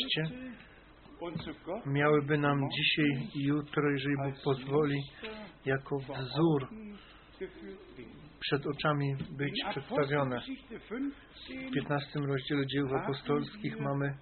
[1.86, 4.97] miałyby nam dzisiaj i jutro, jeżeli Bóg pozwoli,
[5.65, 6.67] jako wzór
[8.39, 10.41] przed oczami być przedstawione.
[11.69, 14.17] W 15 rozdziale dziejów apostolskich mamy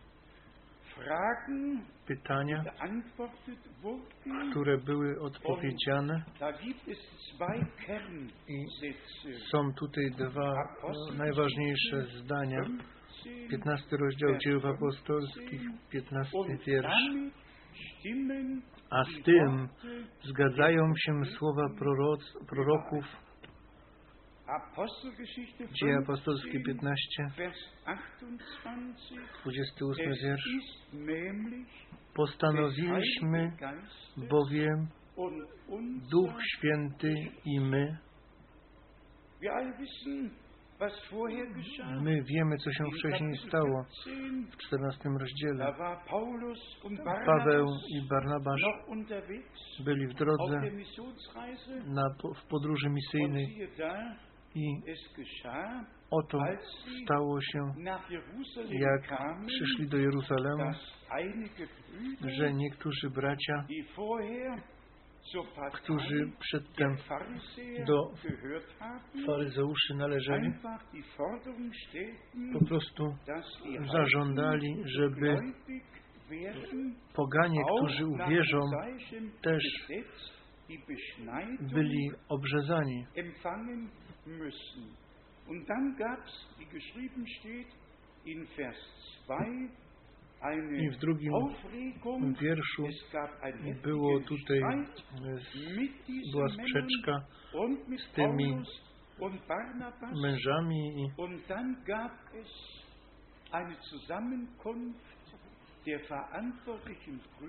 [2.08, 2.63] pytania,
[4.51, 6.23] które były odpowiedziane.
[8.47, 8.65] I
[9.51, 10.53] są tutaj dwa
[11.17, 12.65] najważniejsze zdania.
[13.49, 16.88] 15 rozdział dziejów apostolskich, 15 wiersz.
[18.89, 19.69] A z tym
[20.23, 23.06] zgadzają się słowa proroc, proroków
[25.73, 27.23] Dzieje apostolskie 15,
[29.41, 30.43] 28 wiersz.
[32.15, 33.51] Postanowiliśmy
[34.29, 34.88] bowiem
[36.12, 37.13] Duch Święty
[37.45, 37.97] i my,
[42.01, 43.86] my wiemy, co się wcześniej stało.
[44.51, 45.73] w 14 rozdziale.
[47.25, 48.62] Paweł i Barnabasz
[49.86, 50.60] byli w drodze
[51.86, 52.03] na,
[52.43, 53.69] w podróży misyjnej
[54.55, 54.81] i
[56.11, 56.39] oto
[57.03, 57.73] stało się,
[58.69, 59.01] jak
[59.47, 60.71] przyszli do Jeruzalemu,
[62.37, 63.65] że niektórzy bracia,
[65.73, 66.95] którzy przedtem
[67.87, 68.11] do
[69.25, 70.53] faryzeuszy należeli,
[72.53, 73.15] po prostu
[73.91, 75.37] zażądali, żeby
[77.13, 78.59] poganie, którzy uwierzą,
[79.41, 79.63] też
[81.61, 83.05] byli obrzezani.
[85.47, 87.67] Und dann gab es, wie geschrieben steht,
[88.26, 88.78] in Vers
[89.26, 89.69] 2
[90.45, 91.34] I w drugim
[92.41, 92.84] wierszu
[93.84, 94.59] było tutaj,
[96.32, 97.26] była sprzeczka
[97.97, 98.63] z tymi
[100.21, 101.11] mężami i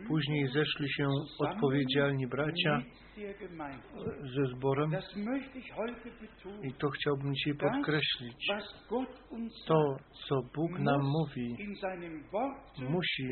[0.08, 1.06] Później zeszli się
[1.38, 2.82] odpowiedzialni bracia
[4.36, 4.90] ze zborem
[6.62, 8.46] i to chciałbym dzisiaj podkreślić.
[9.66, 9.96] To,
[10.28, 11.56] co Bóg nam mówi,
[12.88, 13.28] musi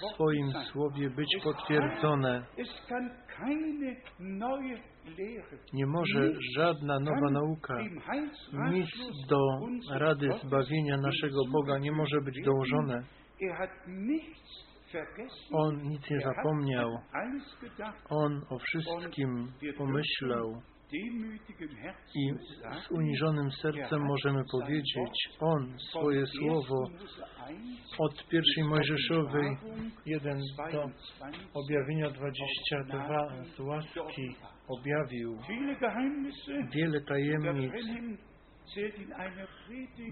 [0.00, 2.46] w swoim słowie być potwierdzone.
[5.72, 7.74] Nie może żadna nowa nauka,
[8.70, 8.90] nic
[9.28, 9.38] do
[9.92, 13.02] rady zbawienia naszego Boga nie może być dołożone.
[13.42, 13.68] Er.
[15.52, 16.90] On nic nie Er zapomniał.
[18.10, 20.62] On o wszystkim pomyślał
[22.14, 22.32] i
[22.86, 26.84] z uniżonym sercem możemy powiedzieć, On swoje słowo
[27.98, 29.56] od pierwszej Mojżeszowej
[30.06, 30.38] 1
[30.72, 30.90] do
[31.54, 34.36] objawienia 22 z łaski
[34.68, 35.38] objawił
[36.74, 37.72] wiele tajemnic.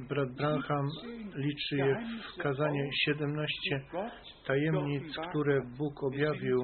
[0.09, 0.89] Brat Branham
[1.37, 1.97] liczy je
[2.35, 4.13] w kazanie 17 Gott
[4.47, 6.59] tajemnic, które Bóg objawił.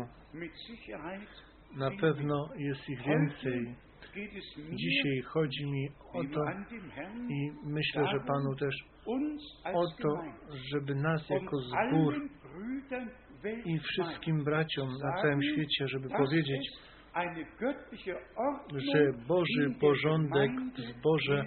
[1.76, 3.74] Na pewno jest ich więcej.
[4.72, 6.44] Dzisiaj chodzi mi o to
[7.28, 8.74] i myślę, że Panu też
[9.74, 10.22] o to,
[10.70, 12.14] żeby nas jako zbór
[13.64, 16.70] i wszystkim braciom na całym świecie, żeby powiedzieć,
[18.92, 21.44] że Boży porządek w zborze.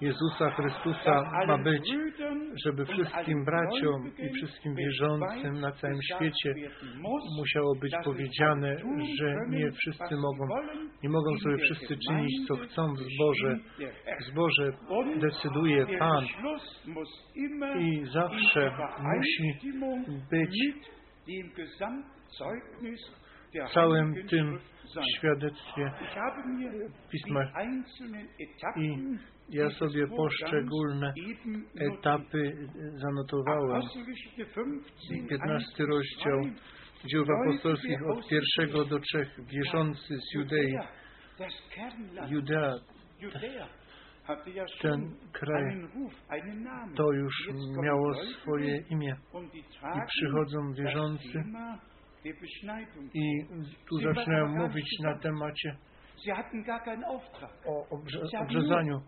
[0.00, 1.90] Jezusa Chrystusa ma być,
[2.64, 6.54] żeby wszystkim braciom i wszystkim wierzącym na całym świecie
[7.38, 8.76] musiało być powiedziane,
[9.20, 10.46] że nie wszyscy mogą,
[11.02, 13.58] nie mogą sobie wszyscy czynić, co chcą w zborze.
[14.20, 14.72] W zborze
[15.16, 16.24] decyduje Pan
[17.78, 19.70] i zawsze musi
[20.30, 20.56] być
[23.54, 24.58] w całym tym
[25.16, 25.92] świadectwie
[27.10, 27.40] Pisma
[28.76, 28.96] i
[29.48, 31.12] ja sobie poszczególne
[31.80, 33.82] etapy zanotowałem.
[35.28, 36.40] 15 rozdział
[37.04, 40.74] dzieł apostolskich od pierwszego do trzech wierzący z Judei.
[42.28, 42.74] Judea,
[44.82, 45.82] ten kraj,
[46.96, 47.48] to już
[47.82, 49.16] miało swoje imię.
[49.82, 51.44] I przychodzą wierzący
[53.14, 53.46] i
[53.88, 55.76] tu zaczynają mówić na temacie
[57.66, 59.00] o obrze, obrzezaniu.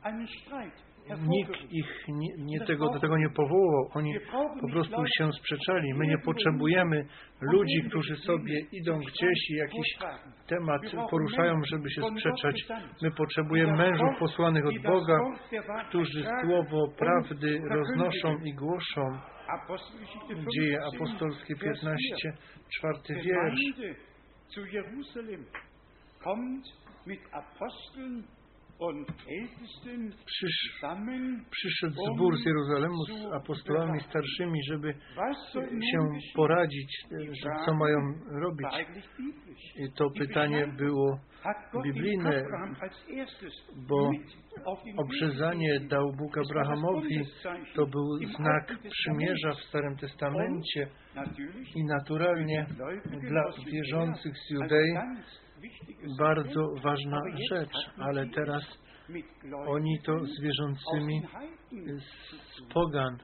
[1.29, 3.89] Nikt ich nie, nie tego, do tego nie powołał.
[3.95, 4.15] Oni
[4.61, 5.95] po prostu się sprzeczali.
[5.95, 7.07] My nie potrzebujemy
[7.41, 9.97] ludzi, którzy sobie idą gdzieś i jakiś
[10.49, 10.81] temat
[11.11, 12.57] poruszają, żeby się sprzeczać.
[13.03, 15.19] My potrzebujemy mężów posłanych od Boga,
[15.89, 19.19] którzy słowo prawdy roznoszą i głoszą.
[20.57, 22.33] Dzieje apostolskie 15,
[22.79, 23.61] czwarty wiersz.
[30.27, 30.81] Przysz,
[31.51, 34.95] przyszedł zbór z Jeruzalemu z apostołami starszymi, żeby
[35.93, 35.99] się
[36.35, 37.07] poradzić,
[37.66, 37.99] co mają
[38.31, 38.68] robić.
[39.77, 41.18] I to pytanie było
[41.85, 42.43] biblijne,
[43.89, 44.11] bo
[44.97, 47.20] obrzezanie dał Bóg Abrahamowi,
[47.74, 50.89] to był znak przymierza w Starym Testamencie
[51.74, 52.66] i naturalnie
[53.20, 54.95] dla wierzących z Judei
[56.19, 58.63] bardzo ważna rzecz, ale teraz
[59.67, 61.23] oni to z wierzącymi
[61.99, 63.19] z pogan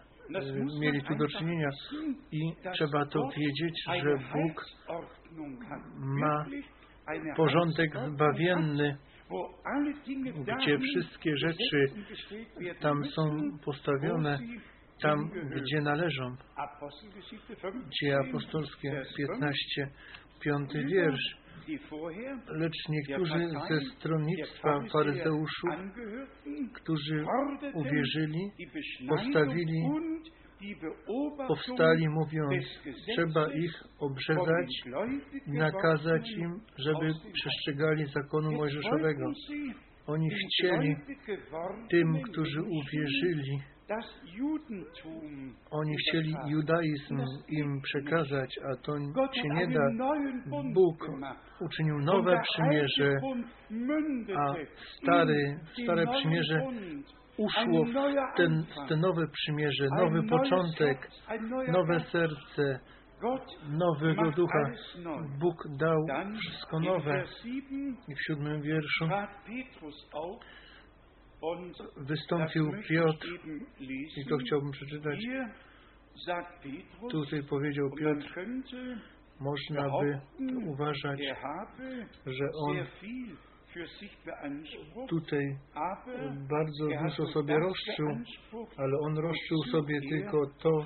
[0.81, 1.69] mieli tu do czynienia
[2.33, 2.41] i
[2.75, 4.65] trzeba to wiedzieć, że Bóg
[5.99, 6.47] ma
[7.37, 8.97] porządek zbawienny,
[10.57, 11.87] gdzie wszystkie rzeczy
[12.81, 14.39] tam są postawione,
[15.03, 16.37] tam, gdzie należą.
[18.01, 19.91] Dzieje apostolskie 15,
[20.41, 21.42] piąty wiersz.
[22.49, 25.71] Lecz niektórzy ze stronnictwa faryzeuszów,
[26.75, 27.25] którzy
[27.75, 28.51] uwierzyli,
[29.09, 29.83] postawili,
[31.49, 32.65] powstali mówiąc,
[33.13, 34.83] trzeba ich obrzezać
[35.47, 39.33] nakazać im, żeby przestrzegali zakonu mojżeszowego.
[40.07, 40.97] Oni chcieli
[41.91, 43.59] tym, którzy uwierzyli,
[45.71, 48.93] oni chcieli judaizm im przekazać, a to
[49.35, 49.81] się nie da.
[50.75, 51.07] Bóg
[51.61, 53.21] uczynił nowe przymierze,
[54.37, 54.55] a
[55.03, 56.61] stary, stare przymierze
[57.37, 61.11] uszło w ten, w te nowe przymierze, nowy początek,
[61.69, 62.81] nowe serce,
[63.69, 64.71] nowego ducha.
[65.41, 65.99] Bóg dał
[66.41, 67.25] wszystko nowe.
[68.09, 69.09] I w siódmym wierszu
[71.97, 73.29] wystąpił Piotr
[74.17, 75.19] i to chciałbym przeczytać.
[77.11, 78.41] Tutaj powiedział Piotr,
[79.41, 80.21] można by
[80.67, 81.21] uważać,
[82.27, 82.77] że on
[85.09, 85.57] tutaj
[86.51, 88.09] bardzo er dużo sobie roszczył,
[88.77, 90.85] ale on roszczył sobie er tylko to,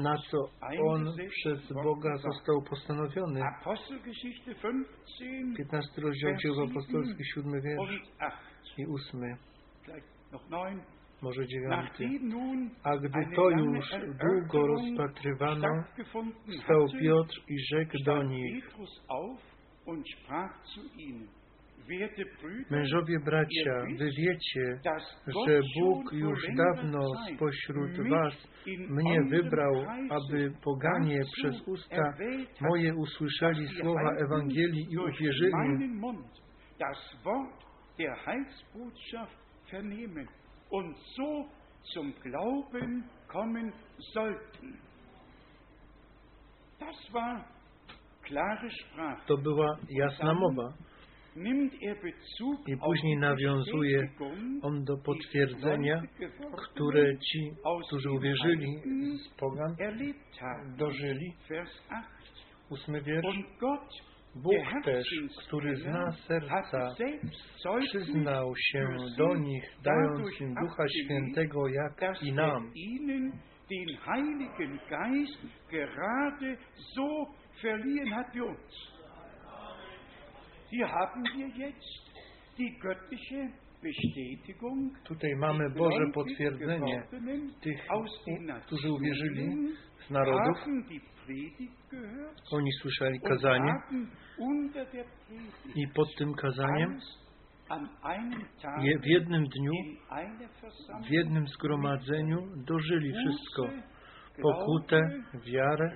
[0.00, 0.38] na co
[0.84, 3.40] on przez Boga został postanowiony.
[3.60, 9.49] Apostelgeschichte 15 15 rozdział dzieł apostolskich, 7 wiersz und 8, i 8, vielleicht noch 9.
[11.22, 11.70] może 9.
[11.70, 15.84] Nachdem nun A gdy to już długo rozpatrywano,
[16.64, 18.64] stał Piotr i rzekł do nich,
[22.70, 24.80] Mężowie bracia, wy wiecie,
[25.46, 27.00] że Bóg już dawno
[27.34, 28.34] spośród was
[28.88, 29.72] mnie wybrał,
[30.10, 32.02] aby poganie przez usta
[32.60, 35.52] moje usłyszeli słowa Ewangelii i uwierzyli.
[39.70, 40.28] Vernehmen
[40.70, 41.48] und so
[41.92, 43.72] zum Glauben kommen
[44.14, 44.78] sollten.
[46.78, 47.44] Das war
[48.22, 49.22] klare Sprache.
[49.26, 50.72] To była jasna mowa.
[51.36, 51.96] Er
[52.66, 54.08] I później nawiązuje
[54.62, 56.02] on do potwierdzenia,
[56.64, 57.52] które ci,
[57.86, 58.66] którzy uwierzyli
[59.18, 59.76] z pogan,
[60.76, 61.34] dożyli.
[61.48, 62.04] Vers 8.
[62.70, 63.26] Ósmy wiersz.
[64.34, 65.06] Und Gott, Bóg der też,
[65.46, 72.00] który zna serca, hat selbst deutlich przyznał się do nich, dając im Ducha Świętego jak
[72.00, 72.72] dass i er nam.
[72.74, 73.32] ihnen
[73.70, 75.38] den Heiligen Geist
[75.70, 76.56] gerade
[76.94, 79.00] so verliehen hat wie uns.
[80.70, 82.10] Hier haben wir jetzt
[82.58, 83.69] die göttliche Bestätigung
[85.04, 87.02] Tutaj mamy Boże potwierdzenie
[87.62, 87.86] tych,
[88.66, 89.48] którzy uwierzyli
[90.06, 90.56] z narodów.
[92.52, 93.74] Oni słyszeli kazanie
[95.74, 96.98] i pod tym kazaniem
[99.00, 99.72] w jednym dniu,
[101.06, 103.66] w jednym zgromadzeniu dożyli wszystko.
[104.42, 105.00] Pokutę,
[105.46, 105.90] wiarę,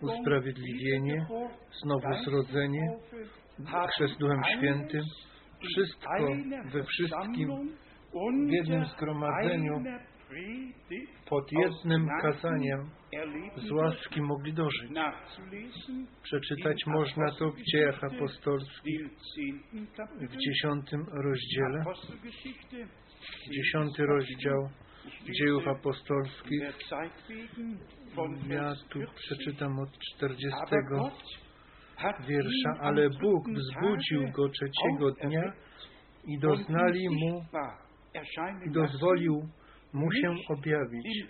[0.00, 1.26] usprawiedliwienie,
[1.82, 2.86] znowu-zrodzenie,
[3.58, 5.02] Geistestaufe, chrzest Duchem Świętym,
[5.62, 6.10] wszystko
[6.72, 7.76] we wszystkim
[8.46, 9.82] w jednym zgromadzeniu
[11.28, 12.90] pod jednym kazaniem
[13.56, 14.90] z łaski mogli dożyć.
[16.22, 19.00] Przeczytać można to w dziejach apostolskich
[20.20, 21.84] w dziesiątym rozdziale,
[23.52, 24.68] dziesiąty rozdział
[25.32, 26.60] dziejów apostolskich.
[28.48, 29.14] Ja tu 40.
[29.16, 31.45] przeczytam od 40 Aber Gott hat
[32.28, 35.52] wiersza, ihn am ale Bóg wzbudził go trzeciego dnia
[36.24, 37.44] i doznali mu
[38.66, 39.48] i dozwolił
[39.92, 41.28] mu się objawić.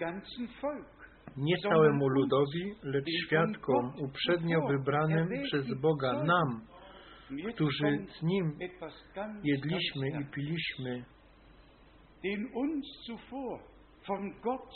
[1.36, 6.60] nie całemu ludowi, lecz świadkom uprzednio wybranym przez Boga, nam,
[7.54, 8.58] którzy z Nim
[9.44, 11.04] jedliśmy i piliśmy,
[12.22, 13.60] den uns zuvor
[14.06, 14.70] von Gott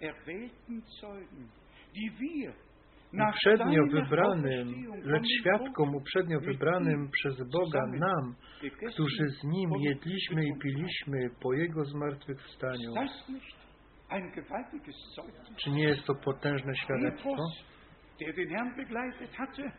[0.00, 1.50] erwählten Zeugen,
[1.94, 2.54] die wir
[3.28, 8.34] uprzednio wybranym, lecz świadkom uprzednio wybranym przez Boga, nam,
[8.92, 12.92] którzy z Nim jedliśmy i piliśmy po Jego zmartwychwstaniu.
[15.56, 17.36] Czy nie jest to potężne świadectwo?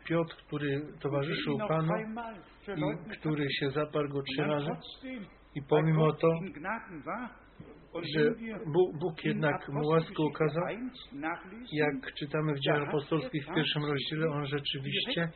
[0.04, 1.92] Piotr, który towarzyszył Panu
[3.06, 4.70] i który się zaparł go trzy razy
[5.54, 6.28] i pomimo to,
[8.04, 8.34] że
[9.00, 13.84] Bóg, jednak mu łaskę okazał, Apostelgeschichte 1 nachlesen, jak czytamy w dziejach apostolskich w pierwszym
[13.84, 15.28] rozdziale, on rzeczywiście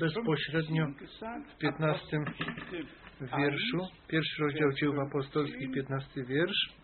[0.00, 3.78] bezpośrednio 15 gesagt, w 15 Apostelgeschichte wierszu,
[4.08, 6.74] pierwszy rozdział dzieł apostolskich, 15 wiersz,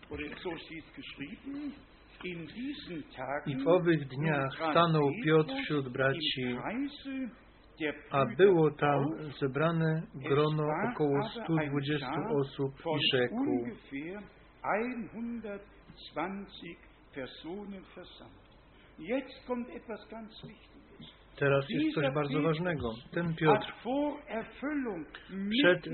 [3.45, 6.57] i w owych dniach stanął Piotr wśród braci,
[8.11, 9.05] a było tam
[9.39, 13.65] zebrane grono około 120 osób i rzekł,
[15.13, 15.59] ungefähr
[16.11, 16.77] 120
[17.13, 18.47] Personen versammelt.
[18.99, 20.77] Jetzt kommt etwas ganz Wichtiges.
[21.37, 22.93] teraz jest coś bardzo ważnego.
[23.11, 23.73] Ten Piotr
[25.61, 25.89] przed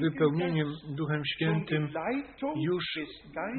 [0.00, 0.66] wypełnieniem
[0.96, 1.88] Duchem Świętym
[2.56, 2.84] już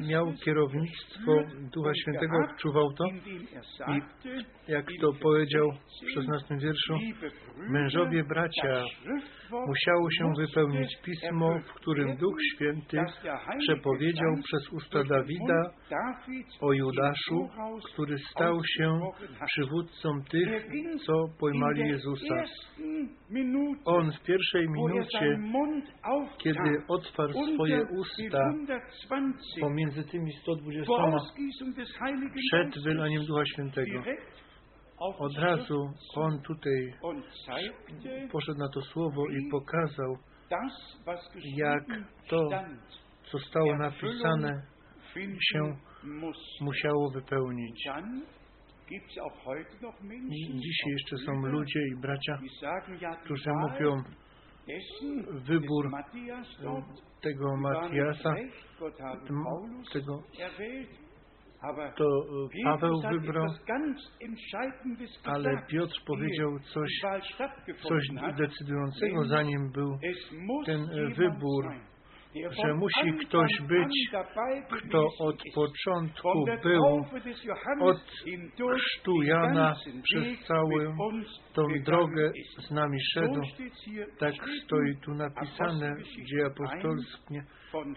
[0.07, 1.43] miał kierownictwo
[1.74, 3.05] Ducha Świętego, odczuwał to
[3.55, 4.30] er sagte,
[4.68, 6.93] jak to powiedział w 16, 16 wierszu,
[7.70, 8.84] mężowie bracia,
[9.68, 12.97] musiało się wypełnić pismo, w którym Duch Święty
[13.60, 15.72] przepowiedział przez usta Dawida
[16.62, 17.49] o Judaszu,
[17.93, 18.99] który stał się
[19.45, 20.66] przywódcą tych,
[21.06, 22.36] co pojmali Jezusa.
[23.86, 25.39] On w pierwszej er minucie,
[26.38, 28.54] kiedy otwarł swoje usta
[29.06, 34.04] 120 pomiędzy tymi 120 vor Ausgießung des Heiligen przed wylaniem Ducha Świętego,
[35.00, 36.94] od razu on tutaj
[38.32, 40.18] poszedł na to słowo i pokazał,
[41.56, 41.84] jak
[42.30, 42.50] to,
[43.32, 44.62] co stało napisane,
[45.39, 45.76] się
[46.62, 47.88] musiało wypełnić.
[50.30, 52.39] I dzisiaj jeszcze są ludzie i bracia,
[53.24, 54.04] którzy mówią,
[55.48, 55.89] wybór
[56.64, 56.86] dort,
[57.22, 58.36] tego Matiasa,
[59.94, 60.24] tego,
[61.95, 63.47] to e, Paweł wybrał,
[65.24, 66.89] ale Piotr powiedział coś,
[67.88, 68.03] coś
[68.38, 69.97] decydującego, zanim był
[70.66, 71.66] ten, e, wybór,
[72.36, 74.10] że musi ktoś być,
[74.70, 77.06] kto od początku był
[77.80, 77.98] od
[78.78, 80.98] chrztu Jana przez całą
[81.54, 82.32] tą drogę
[82.68, 83.42] z nami szedł.
[84.20, 87.44] Tak stoi tu napisane, dzieje 1, apostolskie,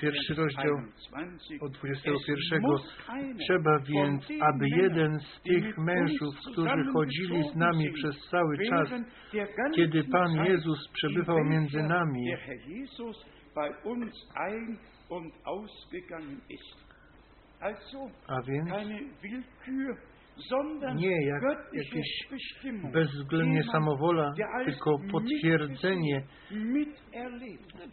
[0.01, 0.76] pierwszy rozdział
[1.11, 1.61] 21.
[1.61, 2.61] od Es 21.
[2.62, 8.59] muss einer Trzeba więc, aby jeden z tych mężów, którzy chodzili z nami przez cały
[8.68, 8.89] czas,
[9.74, 12.32] kiedy Pan Jezus przebywał między nami,
[18.28, 18.70] a więc?
[20.94, 21.42] nie jak
[21.72, 22.28] jakieś
[22.92, 24.34] bezwzględnie samowola,
[24.64, 26.22] tylko potwierdzenie,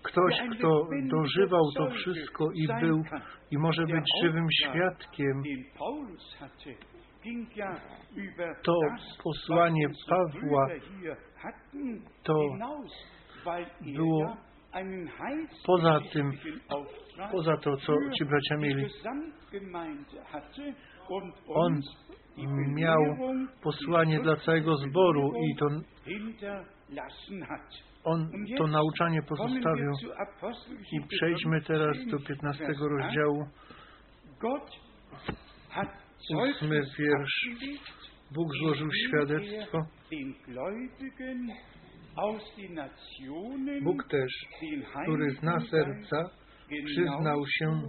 [0.03, 3.03] ktoś, kto dożywał to wszystko i był
[3.51, 5.43] i może być żywym świadkiem,
[8.63, 8.79] To
[9.23, 10.67] posłanie Pawła
[12.23, 12.39] to
[13.57, 14.37] er było
[15.65, 16.31] poza tym,
[17.31, 18.85] poza to, co ci bracia mieli.
[21.47, 21.81] On
[22.73, 22.99] miał
[23.63, 25.67] posłanie dla całego zboru i to
[28.03, 29.91] on to nauczanie pozostawił.
[30.91, 32.97] I przejdźmy teraz do 15, 15 Vers 8.
[32.97, 33.45] rozdziału.
[36.35, 37.47] Ósmy wiersz.
[38.31, 39.77] Bóg złożył indem świadectwo.
[43.83, 44.31] Bóg też,
[45.03, 46.29] który zna serca,
[46.85, 47.81] przyznał się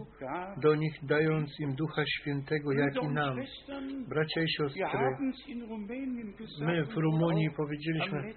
[0.63, 3.37] do nich, dając im Ducha Świętego, jak i nam.
[4.09, 4.85] Bracia i siostry,
[6.61, 8.35] my w Rumunii powiedzieliśmy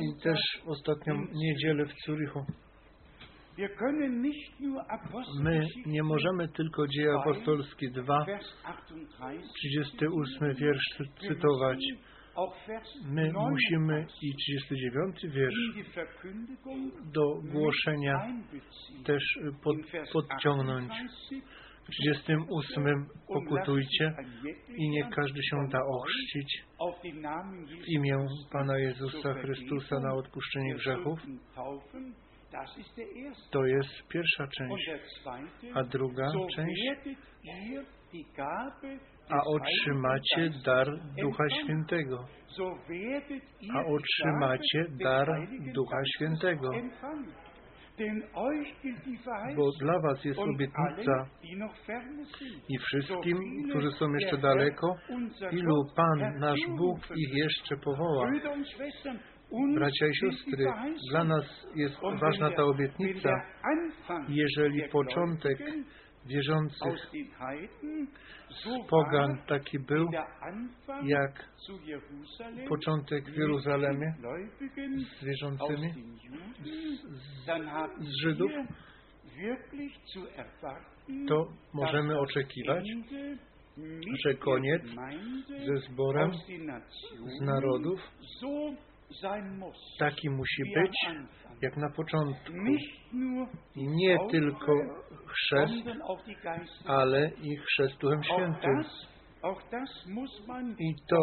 [0.00, 2.44] i też ostatnią niedzielę w Zurichu,
[5.42, 8.46] my nie możemy tylko dzieje apostolskie 2, Vers
[9.54, 11.78] 38 38 wiersz cytować.
[13.04, 15.54] My musimy 39 i 39 wiersz
[17.12, 18.26] do głoszenia
[19.04, 20.92] też pod, In Vers podciągnąć.
[20.92, 21.44] 38
[21.84, 24.14] W 38 pokutujcie
[24.76, 26.64] i niech każdy się da ochrzcić
[27.84, 31.18] w imię Pana Jezusa Chrystusa na odpuszczenie grzechów.
[33.50, 34.90] To jest pierwsza część.
[35.74, 36.90] A druga część,
[39.30, 40.86] a otrzymacie dar
[41.22, 41.44] Ducha.
[41.48, 42.24] Świętego.
[43.74, 45.28] A otrzymacie dar
[45.74, 46.70] Ducha Świętego.
[49.56, 51.26] Bo dla Was jest obietnica
[52.68, 53.38] i wszystkim,
[53.70, 54.96] którzy są jeszcze daleko,
[55.52, 58.30] ilu Pan, nasz Bóg, ich jeszcze powoła.
[59.74, 60.64] Bracia i siostry,
[61.10, 63.30] dla nas jest ważna ta obietnica.
[64.28, 65.58] Jeżeli początek
[66.26, 67.10] wierzących
[68.50, 70.08] so pogan taki był,
[71.02, 71.48] jak
[72.68, 74.14] początek w Jeruzalemie
[75.20, 75.92] z wierzącymi,
[77.46, 78.50] haben z Żydów,
[81.28, 82.84] to możemy oczekiwać,
[84.24, 84.82] że koniec
[85.66, 86.30] ze zborem
[87.38, 88.00] z narodów
[89.98, 91.20] taki musi być.
[91.62, 92.52] Jak na początku.
[93.76, 94.72] I nie tylko
[95.26, 95.72] chrzest,
[96.86, 98.82] ale i chrzest Duchem Świętym.
[100.78, 101.16] I to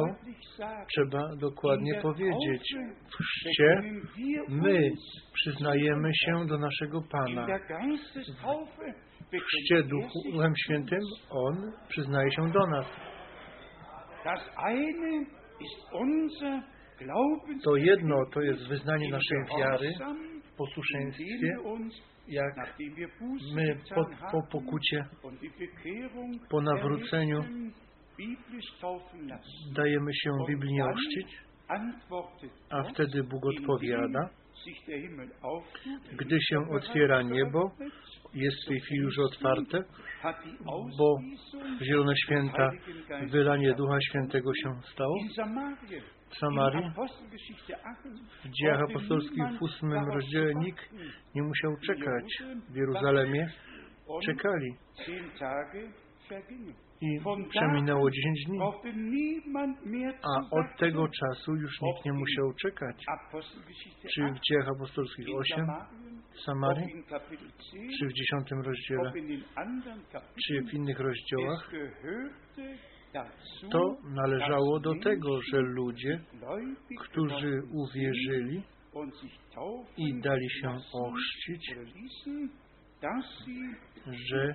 [0.96, 2.76] trzeba dokładnie powiedzieć.
[3.10, 3.82] W chrzcie
[4.50, 4.92] my
[5.34, 7.48] przyznajemy się do naszego Pana.
[9.32, 11.00] W chrzcie Duchu, Duchem Świętym.
[11.30, 12.86] On przyznaje się do nas.
[17.64, 19.90] To jedno to jest wyznanie naszej wiary
[20.58, 21.58] posłuszeństwie,
[22.28, 22.78] jak
[23.56, 25.06] my po, po pokucie
[26.50, 27.44] po nawróceniu
[29.76, 31.38] dajemy się dann ochrzcić,
[32.70, 34.30] a wtedy Bóg odpowiada,
[36.18, 37.72] gdy się otwiera niebo,
[38.34, 39.84] jest w tej chwili już otwarte,
[40.98, 41.18] bo
[41.80, 42.70] w Zielone Święta
[43.30, 45.16] wylanie Ducha Świętego się stało.
[46.40, 48.14] Samarii, In Apostelgeschichte 8
[48.46, 50.94] w dziejach apostolskich w ósmym rozdziale nikt
[51.36, 52.44] nie musiał czekać.
[52.70, 53.50] W Jeruzalemie.
[54.26, 54.76] czekali.
[57.02, 57.20] i
[57.50, 58.60] przeminęło 10 dni.
[60.24, 63.06] A od tego czasu już nikt nie musiał czekać.
[64.14, 68.14] Czy w 8 dziejach apostolskich in 8, Samarien, w Samarii, in Kapitel 10, czy w
[68.14, 69.12] 10 rozdziale,
[70.48, 71.72] czy w innych rozdziałach,
[73.72, 76.20] to należało do tego, że ludzie,
[77.00, 78.64] którzy uwierzyli,
[79.98, 81.76] i dali się ochrzcić,
[84.32, 84.54] że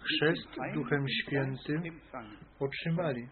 [0.00, 2.00] chrzest Duchem Świętym
[2.60, 3.28] otrzymali.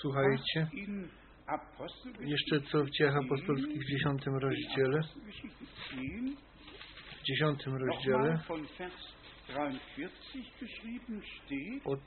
[0.00, 0.68] Słuchajcie,
[2.20, 6.38] jeszcze co w dziejach apostolskich w dziesiątym rozdziale, Apostelgeschichte 10,
[7.20, 12.00] w dziesiątym rozdziale von Vers 43 geschrieben steht, od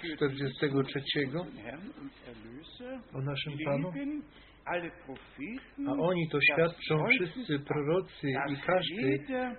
[0.00, 3.92] 43 unseren Herrn und Erlöser o naszym Panu,
[5.86, 9.18] a oni to świadczą wszyscy prorocy i każdy,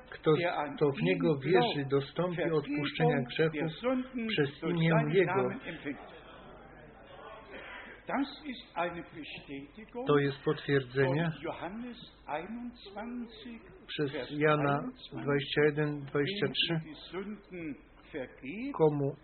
[0.10, 0.32] kto,
[0.76, 3.72] kto w Niego wierzy, dostąpi odpuszczenia grzechów
[4.28, 5.50] przez imię Jego.
[10.08, 11.98] To jest potwierdzenie von Johannes
[12.92, 14.82] 21, przez Jana
[15.12, 17.87] 21, 21, wem 23, die Sünden vergeht,
[18.74, 19.16] komu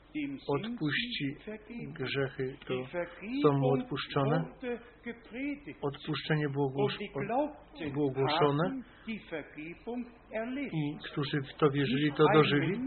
[0.48, 1.36] odpuści
[1.94, 2.74] grzechy, to
[3.44, 4.46] są mu odpuszczone.
[5.82, 8.82] Odpuszczenie było, głos- od- było głoszone
[10.74, 12.80] i którzy w to wierzyli, to dożyli.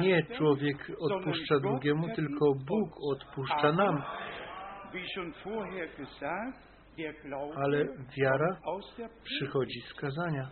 [0.00, 4.02] Nie człowiek odpuszcza drugiemu, tylko Bóg odpuszcza nam.
[7.56, 7.84] Ale
[8.18, 8.60] wiara
[9.24, 10.48] przychodzi z kazania.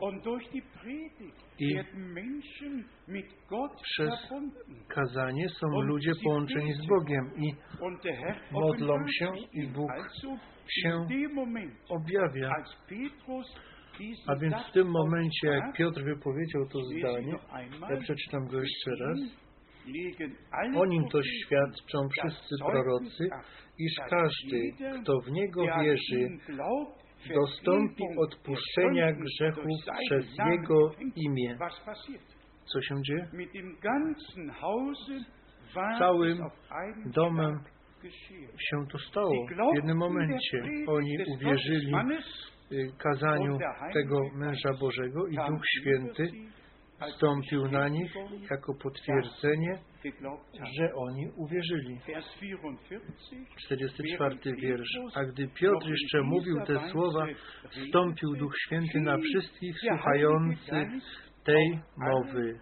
[1.59, 1.74] I
[3.82, 4.11] przez.
[4.88, 6.86] Kazanie są ludzie połączeni z.
[6.88, 7.55] Bogiem i
[8.53, 9.66] Modlą się i.
[9.68, 9.90] Bóg
[10.68, 11.07] się
[11.88, 12.51] objawia.
[14.26, 17.34] A więc w tym momencie, jak Piotr wypowiedział to zdanie,
[17.90, 19.18] ja przeczytam go jeszcze raz,
[20.76, 23.28] o nim to świadczą wszyscy prorocy,
[23.78, 26.28] iż dass każdy, kto w Niego wierzy,
[27.34, 29.64] dostąpi odpuszczenia grzechów
[30.06, 31.58] przez Jego imię.
[32.64, 33.28] Co się dzieje?
[35.98, 36.38] Całym
[37.06, 37.58] domem.
[38.58, 40.62] Się to stało w jednym momencie.
[40.86, 41.92] Oni uwierzyli
[42.98, 43.58] kazaniu
[43.92, 46.30] tego męża Bożego i Duch Święty
[47.07, 48.14] wstąpił na nich
[48.50, 50.66] jako potwierdzenie, haben.
[50.78, 51.98] że oni uwierzyli.
[52.07, 53.46] Vers 44.
[53.57, 54.98] 44 wiersz.
[55.14, 57.26] A gdy Piotr jeszcze mówił te słowa,
[57.70, 60.88] wstąpił Duch Święty na wszystkich słuchających
[61.44, 62.59] tej mowy.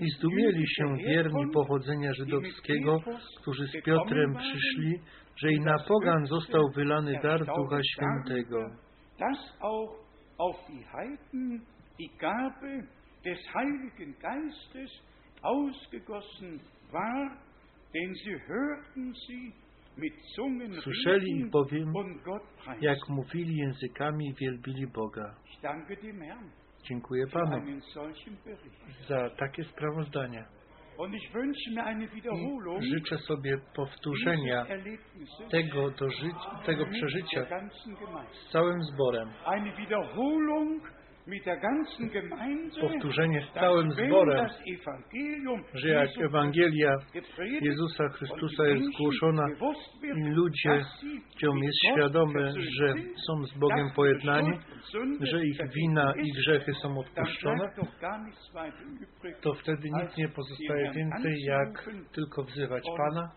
[0.00, 3.00] I zdumieli się wierni pochodzenia żydowskiego,
[3.40, 5.00] którzy z Piotrem przyszli,
[5.36, 8.70] że i na pogan został wylany dar Ducha Świętego.
[20.82, 21.92] Słyszeli ich bowiem,
[22.80, 25.34] jak mówili językami i wielbili Boga.
[26.82, 27.80] Dziękuję Panu
[29.08, 30.44] za takie sprawozdanie.
[32.80, 34.66] I życzę sobie powtórzenia
[35.50, 36.30] tego, doży-
[36.66, 37.46] tego przeżycia
[38.32, 39.28] z całym zborem.
[42.80, 44.46] Powtórzenie z całym zborem,
[45.74, 46.96] że jak Ewangelia
[47.60, 50.84] Jezusa Chrystusa jest Menschen głoszona bewusst wird, i ludzie
[51.54, 52.94] mit jest versöhnt że
[53.26, 54.58] są z Bogiem pojednani,
[55.20, 57.70] że ich wina i grzechy są odpuszczone,
[59.42, 63.30] to wtedy nic nie pozostaje więcej, jak tylko wzywać Pana.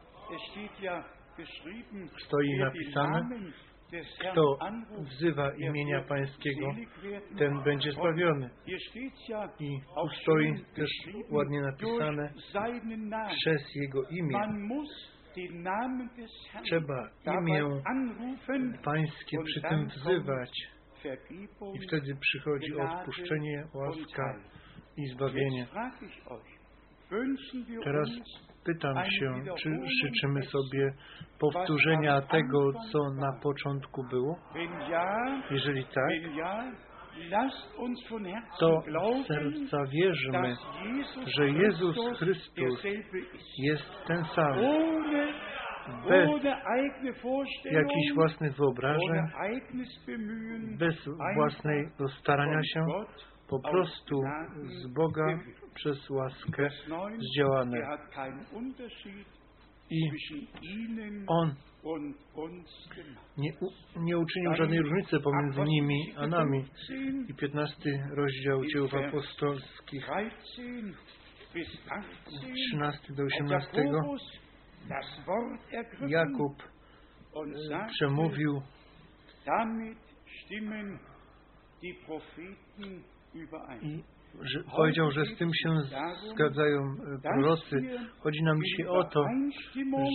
[2.17, 3.29] Stoi napisane,
[4.31, 4.57] Kto
[4.99, 6.75] wzywa imienia Pańskiego,
[7.37, 8.49] ten będzie zbawiony.
[9.59, 10.89] I tu stoi też
[11.31, 12.33] ładnie napisane
[13.27, 14.39] przez Jego imię.
[16.63, 17.09] Trzeba
[17.39, 17.81] imię
[18.83, 20.51] Pańskie przy tym wzywać
[21.73, 24.35] i wtedy przychodzi odpuszczenie, łaska
[24.97, 25.67] i zbawienie.
[27.83, 28.09] Teraz
[28.73, 29.69] pytam się, czy
[30.03, 30.93] życzymy sobie
[31.39, 34.35] powtórzenia tego, co na początku było?
[35.51, 36.09] Jeżeli tak,
[38.59, 38.83] to
[39.27, 40.55] serca wierzmy,
[41.37, 42.83] że Jezus Chrystus
[43.57, 44.55] jest ten sam,
[46.09, 46.29] bez
[47.65, 49.21] jakichś własnych wyobrażeń,
[50.79, 50.95] bez
[51.35, 52.85] własnego starania się,
[53.49, 54.21] po prostu
[54.63, 55.25] z Boga
[55.79, 57.77] przez łaskę Vers 9, zdziałane.
[57.77, 57.99] er
[59.91, 60.11] I
[61.27, 61.55] On
[63.37, 63.51] nie,
[63.95, 66.65] nie uczynił żadnej różnicy pomiędzy nimi a nami.
[66.87, 70.63] 15 I 15 rozdział dzieł apostolskich, 13
[71.53, 72.09] bis 18
[72.71, 74.21] 13 do hat 18, Jakobus
[74.89, 76.63] das Wort ergriffen Jakub
[77.73, 78.61] e, przemówił.
[81.81, 81.93] i
[84.41, 85.69] że powiedział, że z tym się
[86.33, 87.75] zgadzają e, prorocy.
[88.19, 89.25] Chodzi nam dzisiaj o to,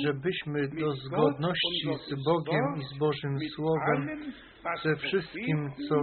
[0.04, 4.08] żebyśmy do zgodności z Bogiem i z Bożym Słowem,
[4.82, 5.96] ze wszystkim, co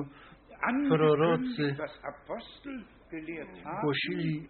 [0.89, 1.75] prorocy
[3.81, 4.47] głosili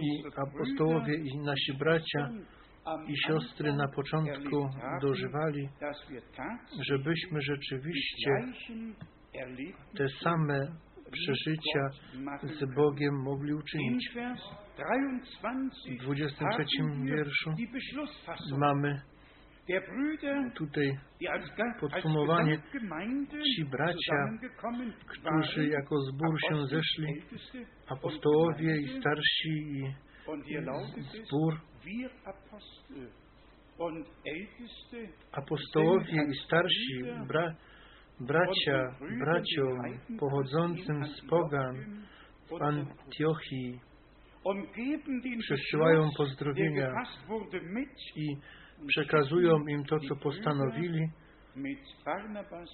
[0.00, 2.28] i apostołowie i nasi bracia
[3.08, 4.68] i siostry na początku
[5.02, 5.68] dożywali,
[6.80, 8.30] żebyśmy rzeczywiście
[9.96, 10.66] te same
[11.14, 11.88] przeżycia
[12.42, 14.10] z Bogiem mogli uczynić.
[16.00, 16.64] W 23
[17.04, 17.50] wierszu
[18.58, 19.00] mamy
[20.54, 20.98] tutaj
[21.80, 22.58] podsumowanie.
[23.56, 24.28] Ci bracia,
[25.06, 27.22] którzy jako zbór się zeszli,
[27.88, 29.94] apostołowie i starsi i
[31.26, 31.60] zbór,
[35.32, 37.54] apostołowie i starsi, bra,
[38.20, 39.78] bracia, braciom
[40.20, 41.76] pochodzącym z pogan
[42.48, 43.80] w Antiochii
[45.38, 46.92] przesyłają pozdrowienia
[48.16, 48.36] i
[48.86, 51.08] przekazują im to, co postanowili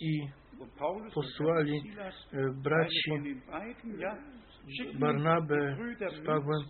[0.00, 0.28] i
[1.14, 1.82] posłali
[2.32, 3.10] e, braci
[4.98, 5.76] Barnabę
[6.10, 6.62] z Pawłem,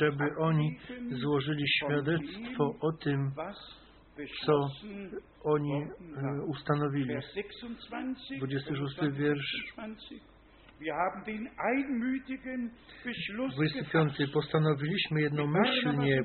[0.00, 0.78] żeby oni
[1.10, 3.30] złożyli świadectwo o tym,
[4.46, 4.68] co
[5.44, 7.14] oni e, ustanowili.
[8.38, 9.74] 26 wiersz
[13.52, 14.32] 25.
[14.32, 16.22] Postanowiliśmy jednomyślnie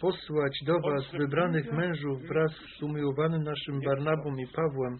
[0.00, 4.98] posłać do Was wybranych mężów wraz z umiłowanym naszym Barnabą i Pawłem.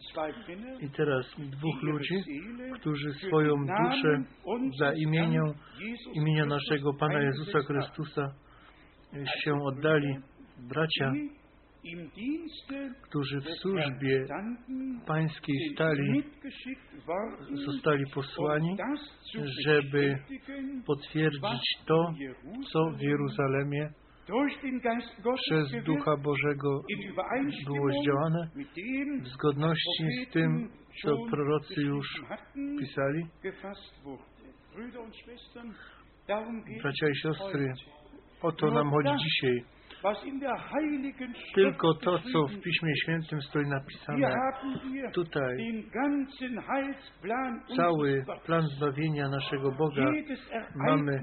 [0.80, 2.14] I teraz dwóch ludzi,
[2.74, 4.22] którzy swoją duszę
[4.78, 5.42] za imienia,
[6.14, 8.34] imienia naszego Pana Jezusa Chrystusa
[9.44, 10.16] się oddali.
[10.68, 11.12] Bracia,
[13.02, 14.26] którzy w służbie
[15.06, 16.22] pańskiej stali,
[17.66, 18.76] zostali posłani,
[19.64, 20.18] żeby
[20.86, 22.12] potwierdzić to,
[22.72, 23.90] co w Jeruzalemie
[25.34, 26.82] przez Ducha Bożego
[27.66, 28.48] było zdziałane
[29.22, 30.68] w zgodności z tym,
[31.02, 32.06] co prorocy już
[32.80, 33.22] pisali.
[36.82, 37.72] Bracia i siostry,
[38.42, 39.77] o to nam chodzi dzisiaj.
[41.54, 44.32] Tylko to, co w Piśmie Świętym stoi napisane,
[45.14, 45.56] tutaj
[47.76, 50.04] cały plan zbawienia naszego Boga.
[50.74, 51.20] Mamy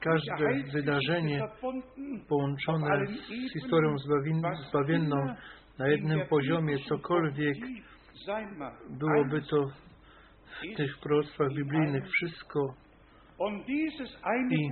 [0.00, 1.40] każde wydarzenie
[2.28, 3.96] połączone z historią
[4.68, 5.34] zbawienną
[5.78, 7.54] na jednym poziomie, cokolwiek
[8.90, 9.66] byłoby to
[10.62, 12.74] w tych proroctwach biblijnych, wszystko
[14.50, 14.68] i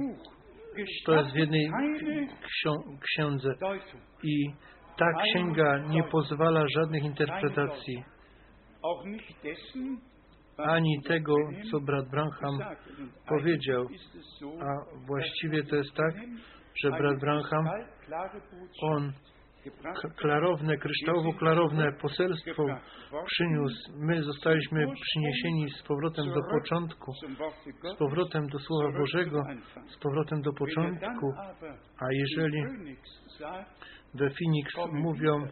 [1.07, 1.70] to jest w jednej
[3.01, 3.55] ksiądze.
[4.22, 4.45] I
[4.99, 8.05] ta księga nie pozwala żadnych interpretacji,
[10.59, 11.35] ani tego,
[11.70, 12.59] co brat Branham
[13.29, 13.87] powiedział.
[14.61, 16.14] A właściwie to jest tak,
[16.83, 17.68] że brat Branham,
[18.83, 19.12] on
[20.16, 22.66] klarowne, kryształowo-klarowne poselstwo
[23.26, 23.92] przyniósł.
[23.98, 27.12] My zostaliśmy przyniesieni z powrotem do początku,
[27.94, 29.42] z powrotem do Słowa Bożego,
[29.86, 31.32] z powrotem do początku.
[31.98, 32.62] A jeżeli
[34.14, 35.46] we Phoenix mówią,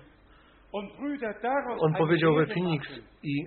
[1.79, 2.89] on powiedział we Phoenix
[3.23, 3.47] i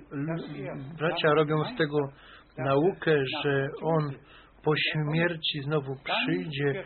[0.99, 1.97] bracia robią z tego
[2.57, 4.13] naukę, że on
[4.63, 6.83] po śmierci znowu przyjdzie,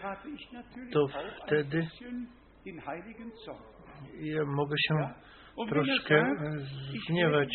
[0.93, 1.07] to
[1.45, 1.87] wtedy
[4.19, 4.95] ja mogę się
[5.69, 6.25] troszkę
[7.07, 7.49] zgniewać,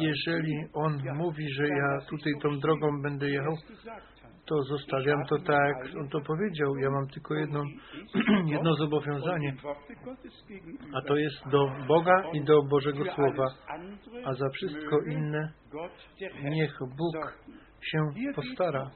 [0.00, 3.54] jeżeli on mówi, że ja tutaj tą drogą będę jechał,
[4.46, 6.76] to zostawiam to tak, on to powiedział.
[6.76, 7.62] Ja mam tylko jedno,
[8.46, 9.54] jedno zobowiązanie,
[10.94, 13.46] a to jest do Boga i do Bożego Słowa,
[14.24, 15.52] a za wszystko inne
[16.44, 17.38] niech Bóg
[17.80, 17.98] się
[18.34, 18.90] postara.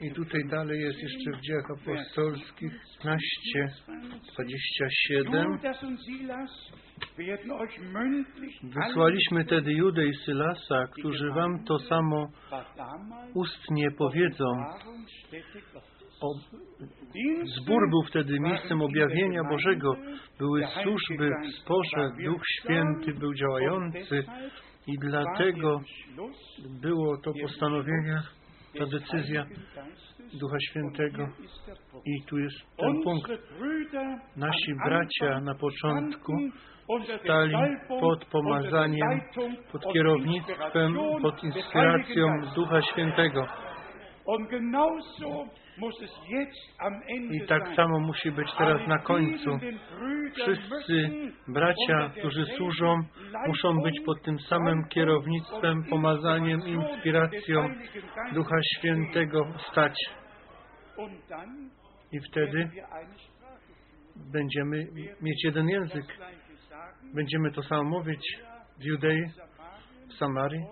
[0.00, 3.20] I tutaj dalej jest jeszcze w dziejach apostolskich 15,
[4.32, 5.58] 27.
[8.62, 12.28] Wysłaliśmy tedy Judę i Sylasa, którzy wam to samo
[13.34, 14.44] ustnie powiedzą.
[16.20, 16.34] O,
[17.44, 19.96] zbór był wtedy miejscem objawienia Bożego.
[20.38, 24.24] Były służby w sporze, Duch Święty był działający
[24.86, 25.80] i dlatego
[26.82, 28.22] było to postanowienie
[28.78, 29.46] ta decyzja
[30.40, 31.28] Ducha Świętego.
[32.06, 33.30] I tu jest ten punkt.
[34.36, 36.32] Nasi bracia na początku
[37.24, 37.54] stali
[38.00, 39.20] pod pomazaniem,
[39.72, 43.46] pod kierownictwem, pod inspiracją Ducha Świętego.
[47.30, 49.58] I tak samo musi być teraz na końcu.
[50.34, 51.10] Wszyscy
[51.48, 53.02] bracia, którzy służą,
[53.46, 57.74] muszą być pod tym samym kierownictwem, pomazaniem, inspiracją
[58.32, 59.94] Ducha Świętego stać.
[62.12, 62.70] I wtedy
[64.32, 64.86] będziemy
[65.22, 66.04] mieć jeden język.
[67.14, 68.38] Będziemy to samo mówić
[68.78, 69.22] w Judei,
[70.08, 70.64] w Samarii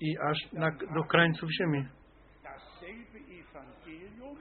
[0.00, 1.84] i aż na, do krańców ziemi.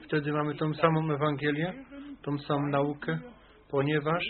[0.09, 1.73] Wtedy mamy tą samą Ewangelię,
[2.21, 3.19] tą samą naukę,
[3.71, 4.23] ponieważ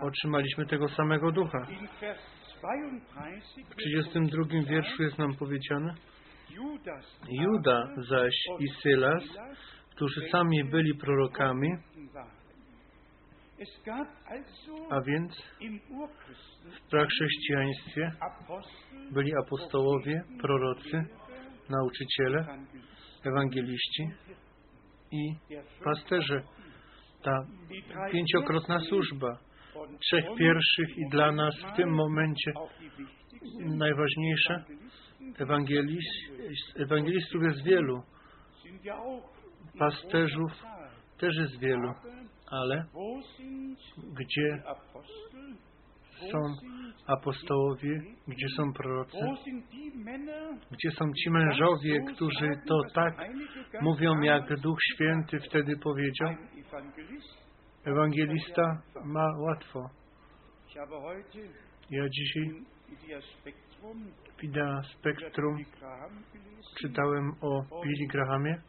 [0.00, 1.66] otrzymaliśmy tego samego Ducha.
[1.70, 2.20] In Vers
[2.62, 5.94] 32 W 32 wierszu jest nam powiedziane,
[7.28, 9.22] Juda zaś i Sylas,
[9.90, 11.68] którzy sami byli prorokami,
[14.90, 15.42] a więc
[16.64, 18.10] w prachrześcijaństwie
[19.10, 21.04] byli apostołowie, prorocy,
[21.68, 22.46] nauczyciele,
[23.24, 24.10] ewangeliści
[25.12, 25.34] i
[25.84, 26.42] pasterze.
[27.22, 27.46] Ta
[28.12, 29.38] pięciokrotna służba,
[30.00, 34.64] trzech pierwszych i dla nas w tym momencie auch die wichtigsten najważniejsze.
[35.38, 38.02] Evangelisten Ewangelis, ewangelistów jest wielu,
[39.78, 40.52] pasterzów
[41.18, 41.94] też jest wielu,
[42.46, 42.84] ale
[43.96, 44.62] gdzie
[46.30, 46.38] są
[47.06, 49.18] apostołowie, gdzie są prorocy,
[50.70, 53.14] gdzie są ci mężowie, którzy to tak
[53.80, 56.34] mówią, jak Duch Święty wtedy powiedział?
[57.84, 59.90] Ewangelista ma łatwo.
[61.90, 62.64] Ja dzisiaj
[64.38, 65.58] w Idea Spektrum
[66.80, 68.62] czytałem o Billy Grahamie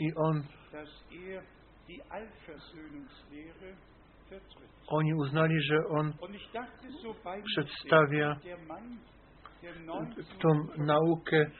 [0.00, 0.42] i on,
[4.86, 6.12] oni uznali, że on
[7.44, 8.98] Przedstawia selbst, der Mann,
[9.62, 11.50] der 19 tą naukę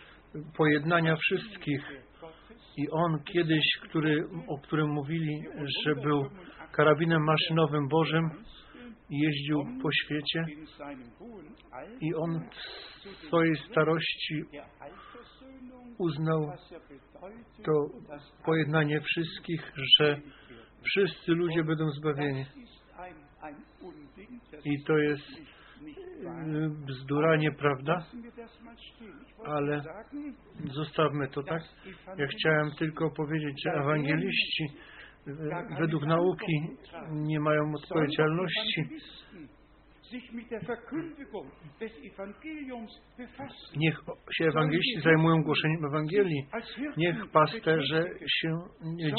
[0.56, 2.04] pojednania wszystkich.
[2.76, 5.42] I on kiedyś, który, o którym mówili,
[5.84, 6.30] że był
[6.72, 8.30] karabinem maszynowym Bożym,
[9.10, 10.44] jeździł po świecie.
[12.00, 12.48] I on
[13.02, 14.44] w swojej starości
[15.98, 16.52] uznał
[17.64, 17.72] to
[18.44, 20.20] pojednanie wszystkich, że
[20.84, 22.44] wszyscy ludzie będą zbawieni.
[24.64, 25.40] I to jest y,
[26.86, 29.20] bzdura, nieprawda, Lassen wir das mal stehen.
[29.28, 29.82] Ich wollte ale
[30.64, 31.62] zostawmy to tak.
[32.18, 34.64] Ja chciałem tylko powiedzieć, że ewangeliści
[35.28, 35.32] y,
[35.80, 36.52] według nauki
[37.10, 38.88] nie mają odpowiedzialności.
[43.76, 44.00] Niech
[44.32, 46.46] się ewangeliści zajmują głoszeniem Ewangelii.
[46.96, 48.58] Niech pasterze się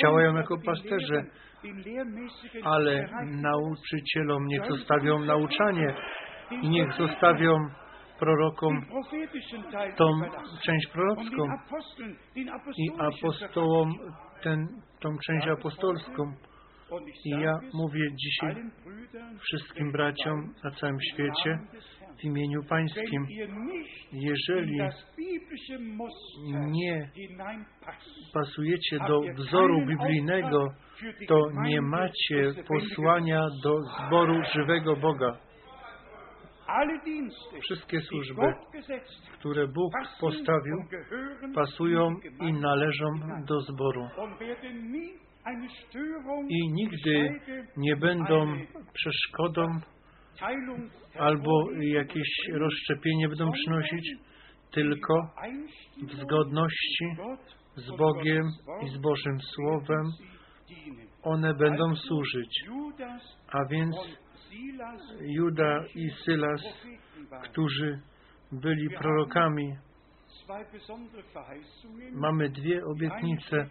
[0.02, 1.26] działają jako pasterze,
[2.64, 5.96] ale nauczycielom niech zostawią nauczanie
[6.52, 7.70] i niech zostawią
[8.20, 8.86] prorokom
[9.98, 10.06] tą
[10.66, 11.48] część prorocką
[12.78, 13.90] i apostołom
[14.44, 14.68] ten,
[15.00, 16.34] tą część apostolską.
[17.26, 18.56] I ja mówię dzisiaj
[19.42, 21.60] wszystkim braciom na całym świecie
[22.20, 23.28] w imieniu Pańskim,
[24.12, 24.78] jeżeli
[26.52, 27.10] nie
[28.34, 30.74] pasujecie do wzoru biblijnego,
[31.28, 35.38] to nie macie posłania do zboru żywego Boga.
[37.62, 38.54] Wszystkie służby,
[39.40, 40.78] które Bóg postawił,
[41.56, 43.06] pasują i należą
[43.48, 44.08] do zboru.
[46.50, 47.40] I nigdy
[47.78, 48.58] nie będą
[48.94, 49.80] przeszkodą
[51.20, 54.12] albo jakieś rozszczepienie będą przynosić,
[54.72, 55.32] tylko
[56.08, 57.06] w zgodności
[57.76, 58.46] z Bogiem
[58.82, 60.12] i z Bożym Słowem
[61.24, 62.66] one będą służyć.
[63.48, 63.96] A więc
[65.22, 66.62] Juda i Sylas,
[67.44, 68.00] którzy
[68.52, 69.76] byli prorokami.
[72.14, 73.68] Mamy dwie obietnice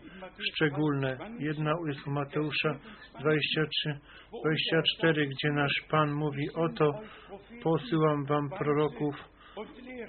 [0.53, 1.19] szczególne.
[1.39, 2.79] Jedna jest u Mateusza
[3.21, 4.01] 23,
[4.45, 7.01] 24, gdzie nasz Pan mówi, oto
[7.63, 9.15] posyłam wam proroków,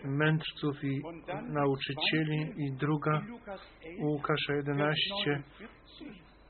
[0.03, 1.01] mędrców i
[1.49, 2.53] nauczycieli.
[2.57, 5.43] I druga In Lukas 11, u Łukasza 11,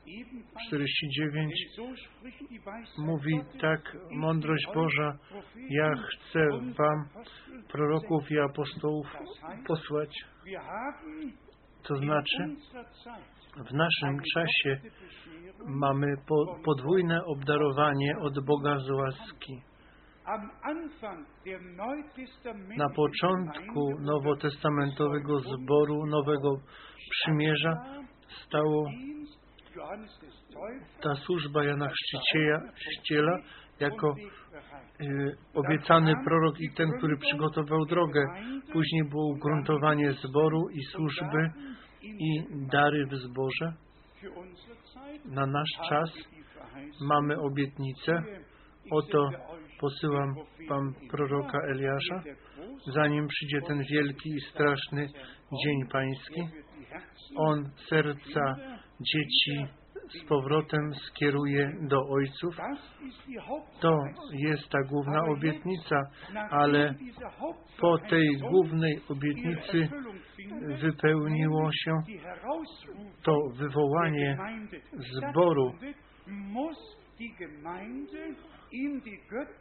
[0.06, 5.18] 49, ebenfalls 49 Denn so spricht die Weisheit mówi tak, mądrość Boża,
[5.70, 6.48] ja chcę
[6.78, 7.08] wam
[7.68, 9.06] proroków i apostołów
[9.66, 10.24] posłać.
[11.82, 12.56] To znaczy,
[13.70, 14.80] w naszym czasie
[15.66, 19.62] mamy po, podwójne obdarowanie od Boga z łaski.
[22.76, 26.60] Na początku nowotestamentowego zboru Nowego
[27.10, 27.74] Przymierza
[28.46, 28.86] stało
[31.02, 31.88] ta służba Jana
[32.74, 33.38] Chrzciciela
[33.80, 34.14] jako
[35.00, 38.26] y, obiecany prorok i ten, który przygotował drogę.
[38.72, 41.50] Później było ugruntowanie zboru i służby
[42.02, 43.72] i dary w zborze.
[45.24, 46.10] Na nasz czas
[47.00, 48.22] mamy obietnicę.
[48.90, 49.30] Oto
[49.80, 50.34] posyłam
[50.68, 52.22] Wam proroka Eliasza,
[52.86, 55.06] zanim przyjdzie ten wielki i straszny
[55.64, 56.40] dzień pański.
[57.36, 58.56] On serca
[59.00, 59.66] dzieci
[60.08, 62.56] z powrotem skieruje do ojców.
[63.80, 66.02] To jest ta główna obietnica,
[66.50, 66.94] ale
[67.80, 69.88] po tej głównej obietnicy
[70.82, 71.92] wypełniło się
[73.22, 74.38] to wywołanie
[74.98, 75.72] zboru.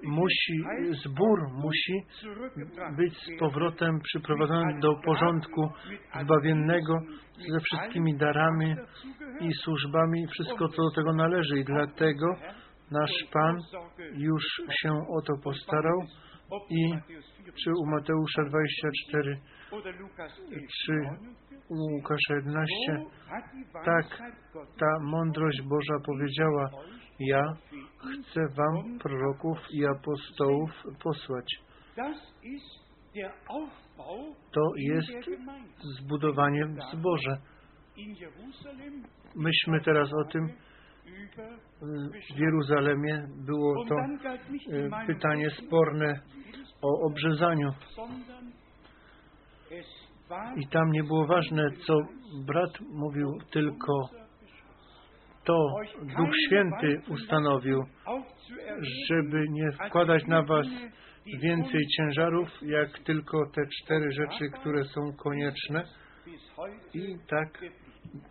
[0.04, 0.64] Musi,
[1.04, 1.94] zbór musi
[2.98, 5.70] być z powrotem przyprowadzony do porządku
[6.24, 7.00] zbawiennego
[7.52, 8.76] ze wszystkimi darami
[9.40, 11.60] i służbami, wszystko co do tego należy.
[11.60, 12.36] I dlatego
[12.92, 13.58] nasz Pan
[14.14, 14.44] już
[14.82, 16.02] się o to postarał
[16.70, 16.94] i
[17.64, 19.40] czy u Mateusza 24,
[20.86, 20.94] czy
[21.70, 22.76] u Łukasza 11,
[23.86, 24.06] tak
[24.80, 26.70] ta mądrość Boża powiedziała,
[27.20, 27.44] ja
[28.00, 30.72] chcę wam proroków i apostołów
[31.04, 31.46] posłać.
[34.52, 35.12] To jest
[36.00, 37.38] zbudowanie w zborze.
[39.36, 40.48] Myśmy teraz o tym
[42.36, 46.20] w Jeruzalemie było to e, pytanie sporne
[46.82, 47.72] o obrzezaniu.
[50.58, 51.94] I tam nie było ważne, co
[52.46, 54.10] brat mówił, tylko
[55.46, 55.68] to
[56.18, 57.84] Duch Święty ustanowił,
[59.10, 60.68] żeby nie wkładać na Was
[61.42, 65.84] więcej ciężarów, jak tylko te cztery rzeczy, które są konieczne.
[66.94, 67.62] I tak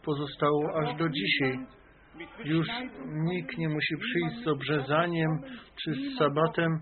[0.04, 1.58] pozostało aż do dzisiaj.
[2.44, 2.66] Już
[3.06, 5.30] nikt nie musi przyjść z obrzezaniem,
[5.82, 6.80] czy z sabatem,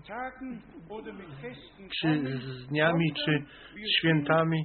[2.01, 3.43] czy z dniami, czy
[3.75, 4.63] z świętami.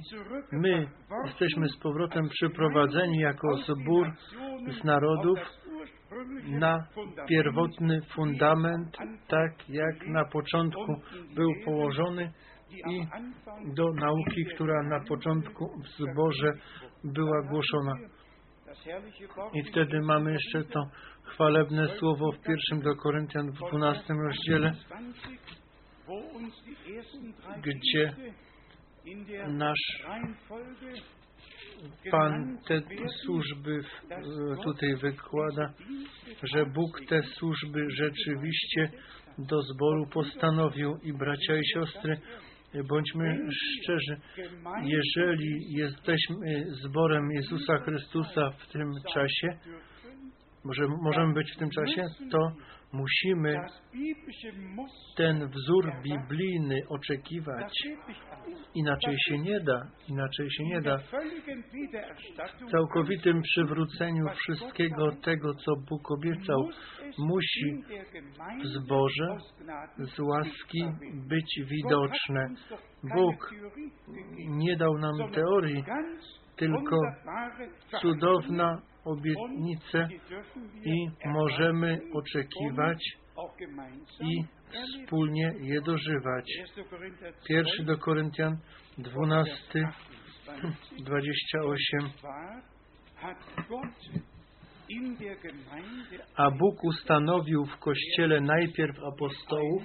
[0.51, 0.87] My
[1.25, 4.11] jesteśmy z powrotem przyprowadzeni jako zbór
[4.81, 5.39] z narodów
[6.45, 6.87] na
[7.27, 8.97] pierwotny fundament,
[9.27, 11.01] tak jak na początku
[11.35, 12.31] był położony
[12.71, 13.05] i
[13.75, 16.53] do nauki, która na początku w zborze
[17.03, 17.95] była głoszona.
[19.53, 20.79] I wtedy mamy jeszcze to
[21.23, 24.73] chwalebne słowo w pierwszym do Koryntian w 12 rozdziale,
[27.61, 28.13] gdzie
[29.47, 30.03] nasz
[32.11, 32.81] Pan te
[33.23, 33.79] służby
[34.63, 35.73] tutaj wykłada,
[36.43, 38.89] że Bóg te służby rzeczywiście
[39.37, 40.97] do zboru postanowił.
[41.03, 42.17] I bracia i siostry,
[42.89, 44.17] bądźmy szczerzy,
[44.83, 49.47] jeżeli jesteśmy zborem Jezusa Chrystusa w tym czasie,
[50.65, 52.51] może możemy być w tym czasie, to
[52.93, 53.55] musimy
[55.17, 57.73] ten wzór biblijny oczekiwać.
[58.75, 59.87] Inaczej się nie da.
[60.07, 60.97] Inaczej się nie da.
[62.67, 66.69] W całkowitym przywróceniu wszystkiego tego, co Bóg obiecał,
[67.17, 67.83] musi
[68.63, 69.37] w zborze
[69.97, 70.83] z łaski
[71.29, 72.47] być widoczne.
[73.15, 73.53] Bóg
[74.37, 75.83] nie dał nam teorii,
[76.55, 76.97] tylko
[78.01, 80.07] cudowna obietnice
[80.85, 82.97] i możemy oczekiwać
[84.21, 86.45] i wspólnie je dożywać.
[87.47, 88.57] Pierwszy do Koryntian
[88.97, 89.53] 12,
[90.99, 92.09] 28.
[96.35, 99.83] A Bóg ustanowił w Kościele najpierw apostołów,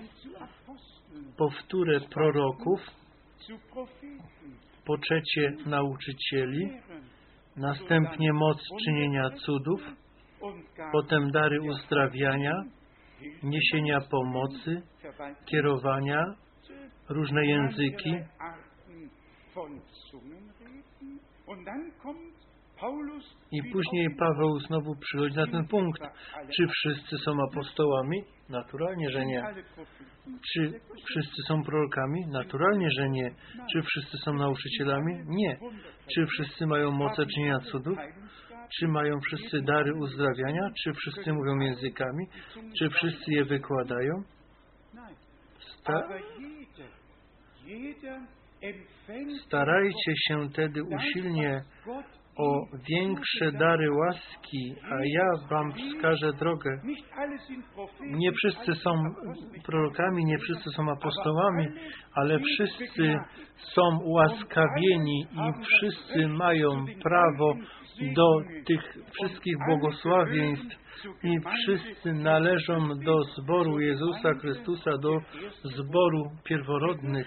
[1.36, 2.80] powtórę proroków,
[4.84, 6.70] po trzecie nauczycieli,
[7.57, 9.80] następnie moc czynienia cudów,
[10.92, 12.64] potem dary uzdrawiania,
[13.42, 14.82] niesienia pomocy,
[15.44, 16.34] kierowania,
[17.09, 18.14] różne języki.
[23.53, 26.03] I później Paweł znowu przychodzi na ten punkt.
[26.57, 28.24] Czy wszyscy są apostołami?
[28.49, 29.43] Naturalnie, że nie.
[30.53, 32.26] Czy wszyscy są prorokami?
[32.26, 33.30] Naturalnie, że nie.
[33.72, 35.14] Czy wszyscy są nauczycielami?
[35.26, 35.58] Nie.
[36.14, 37.99] Czy wszyscy mają moce czynienia cudów?
[38.79, 40.71] Czy mają wszyscy dary uzdrawiania?
[40.84, 42.26] Czy wszyscy mówią językami?
[42.79, 44.22] Czy wszyscy je wykładają?
[45.58, 46.08] Sta
[49.46, 51.63] Starajcie się tedy usilnie
[52.36, 56.80] o większe dary łaski, a ja Wam wskażę drogę.
[58.00, 58.90] Nie wszyscy są
[59.66, 61.66] prorokami, nie wszyscy są apostołami,
[62.14, 63.18] ale wszyscy
[63.56, 67.54] są ułaskawieni i wszyscy mają prawo
[68.14, 68.28] do
[68.66, 70.84] tych wszystkich błogosławieństw
[71.22, 75.18] i wszyscy należą do zboru Jezusa Chrystusa, do
[75.64, 77.26] zboru pierworodnych.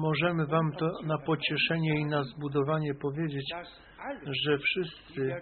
[0.00, 3.52] Możemy Wam to na pocieszenie i na zbudowanie powiedzieć,
[4.44, 5.34] że wszyscy,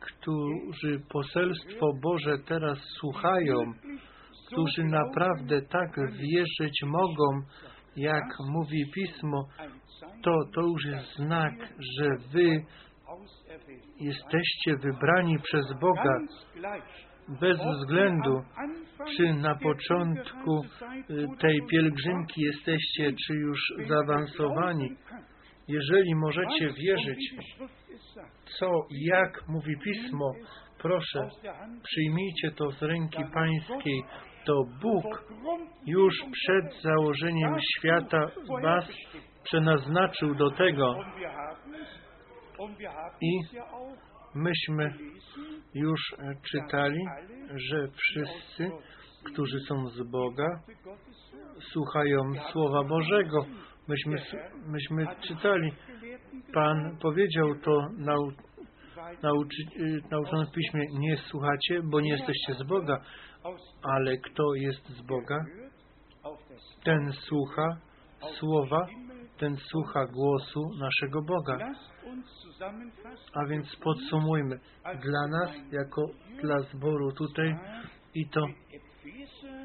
[0.00, 3.72] którzy poselstwo Boże teraz słuchają,
[4.46, 7.46] którzy naprawdę tak wierzyć mogą,
[7.96, 9.48] jak mówi Pismo,
[10.24, 11.54] to, to już jest znak,
[11.98, 12.64] że Wy
[14.00, 16.18] jesteście wybrani przez Boga
[17.40, 18.42] bez względu,
[19.16, 20.64] czy na początku
[21.10, 24.96] y, tej pielgrzymki jesteście, czy już zaawansowani.
[25.68, 27.34] Jeżeli możecie wierzyć,
[28.58, 30.32] co jak mówi Pismo,
[30.78, 31.28] proszę,
[31.82, 34.02] przyjmijcie to z ręki Pańskiej.
[34.44, 35.32] To Bóg
[35.86, 38.26] już przed założeniem świata
[38.62, 38.84] Was
[39.44, 40.94] przenaznaczył do tego
[43.20, 43.40] i
[44.38, 44.92] myśmy
[45.74, 47.00] już e, czytali,
[47.54, 48.70] że wszyscy,
[49.24, 50.60] którzy są z Boga,
[51.72, 52.18] słuchają
[52.52, 53.46] Słowa Bożego.
[53.88, 54.16] Myśmy,
[54.66, 55.72] myśmy czytali,
[56.54, 58.32] Pan powiedział to nau,
[59.22, 59.62] nauczy,
[60.10, 63.00] nauczonym w Piśmie, nie słuchacie, bo nie jesteście z Boga,
[63.82, 65.44] ale kto jest z Boga,
[66.84, 67.76] ten słucha
[68.38, 68.86] Słowa,
[69.38, 71.58] ten słucha głosu naszego Boga.
[73.34, 74.58] A więc podsumujmy.
[74.84, 76.06] Dla nas, jako
[76.42, 77.56] dla zboru tutaj
[78.14, 78.46] i to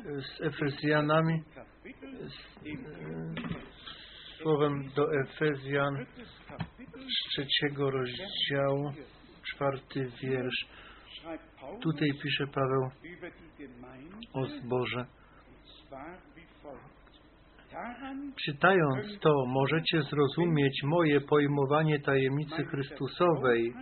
[0.05, 1.43] z Efezjanami,
[2.27, 2.73] z, e,
[4.41, 6.05] słowem do Efezjan
[6.95, 8.91] z trzeciego rozdziału,
[9.43, 10.67] czwarty wiersz.
[11.81, 12.89] Tutaj pisze Paweł
[14.33, 15.05] o zborze.
[18.45, 23.73] Czytając to, możecie zrozumieć moje pojmowanie tajemnicy Chrystusowej,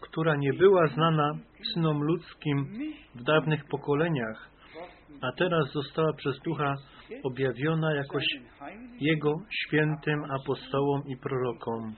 [0.00, 1.32] która nie była znana
[1.74, 2.66] synom ludzkim
[3.14, 4.50] w dawnych pokoleniach,
[5.20, 6.74] a teraz została przez Ducha
[7.22, 8.24] objawiona jakoś
[9.00, 11.94] Jego świętym apostołom i prorokom.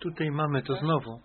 [0.00, 1.20] Tutaj mamy to znowu.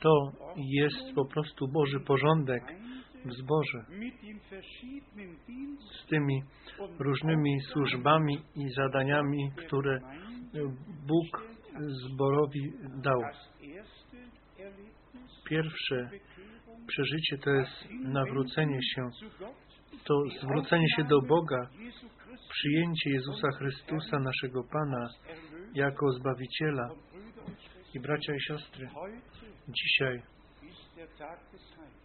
[0.00, 2.62] To jest po prostu Boży porządek
[3.24, 3.84] w zborze
[6.02, 6.42] z tymi
[6.98, 10.00] różnymi służbami i zadaniami, które
[11.06, 11.46] Bóg
[11.80, 12.72] zborowi
[13.02, 13.20] dał.
[15.48, 16.10] Pierwsze
[16.86, 19.10] przeżycie to jest nawrócenie się,
[20.04, 21.68] to zwrócenie się do Boga,
[22.52, 25.08] przyjęcie Jezusa Chrystusa, naszego Pana,
[25.74, 26.88] jako Zbawiciela.
[27.94, 28.88] I bracia i siostry,
[29.68, 30.22] dzisiaj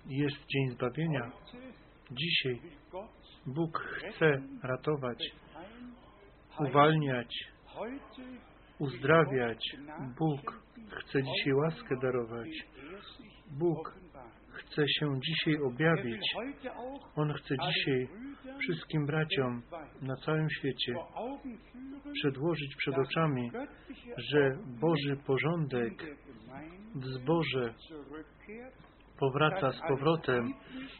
[0.05, 1.31] jest Dzień Zbawienia.
[2.11, 2.61] Dzisiaj
[3.45, 5.19] Bóg chce ratować,
[6.59, 7.35] uwalniać,
[8.79, 9.75] uzdrawiać.
[10.19, 10.61] Bóg
[10.91, 12.49] chce dzisiaj łaskę darować.
[13.51, 13.95] Bóg
[14.71, 16.21] chce się dzisiaj objawić.
[17.15, 18.07] On chce dzisiaj
[18.59, 19.61] wszystkim braciom
[20.01, 20.95] na całym świecie
[22.13, 23.51] przedłożyć przed oczami,
[24.17, 25.93] że Boży porządek
[26.95, 27.73] w zborze
[29.19, 30.53] powraca z powrotem,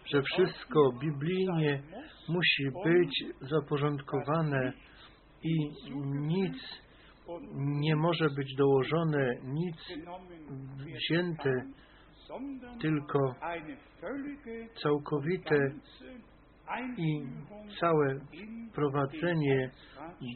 [0.05, 1.81] że wszystko biblijnie
[2.29, 4.73] musi być zaporządkowane
[5.43, 5.53] i
[6.05, 6.57] nic
[7.55, 9.75] nie może być dołożone, nic
[10.79, 11.51] wzięte,
[12.81, 13.35] tylko
[14.83, 15.71] całkowite
[16.97, 17.21] i
[17.79, 18.19] całe
[18.75, 19.69] prowadzenie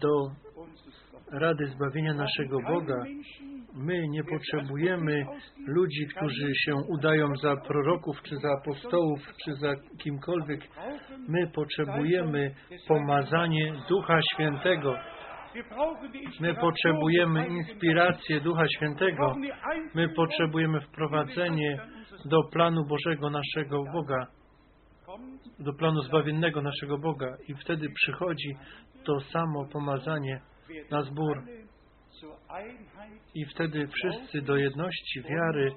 [0.02, 0.32] do
[1.32, 3.04] Rady Zbawienia naszego Boga.
[3.74, 5.26] My nie potrzebujemy
[5.68, 10.62] ludzi, którzy się udają za proroków, czy za apostołów, czy za kimkolwiek.
[11.28, 12.56] My potrzebujemy
[12.88, 14.96] pomazanie Ducha Świętego.
[16.40, 19.36] My potrzebujemy inspirację Ducha Świętego.
[19.96, 21.78] My potrzebujemy wprowadzenie
[22.26, 24.28] do planu Bożego naszego Boga,
[25.60, 27.38] do planu zbawiennego naszego Boga.
[27.48, 28.56] I wtedy przychodzi
[29.04, 30.42] to samo pomazanie
[30.92, 31.44] na zbór.
[33.36, 35.72] I wtedy wszyscy do jedności wiary,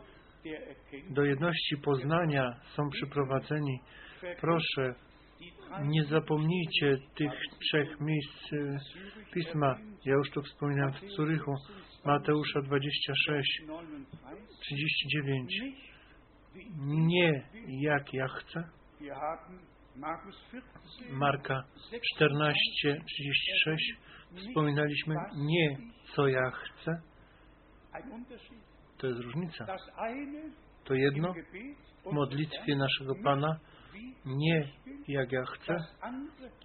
[1.10, 3.80] do jedności poznania są przyprowadzeni.
[4.40, 4.94] Proszę,
[5.82, 8.78] nie zapomnijcie tych trzech miejsc e,
[9.32, 9.76] pisma.
[10.04, 11.54] Ja już to wspominam w Curychu.
[12.04, 13.62] Mateusza 26,
[14.60, 15.60] 39.
[16.78, 18.64] Nie jak ja chcę.
[21.10, 21.64] Marka
[22.14, 22.56] 14,
[23.06, 23.94] 36.
[24.36, 25.76] Wspominaliśmy nie
[26.14, 27.00] co ja chcę.
[28.98, 29.66] To jest różnica.
[30.84, 31.34] To jedno
[32.06, 33.58] w modlitwie naszego Pana,
[34.26, 34.68] nie
[35.08, 35.76] jak ja chcę,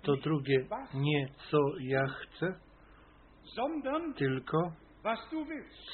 [0.01, 2.59] to drugie nie co ja chcę,
[4.15, 4.71] tylko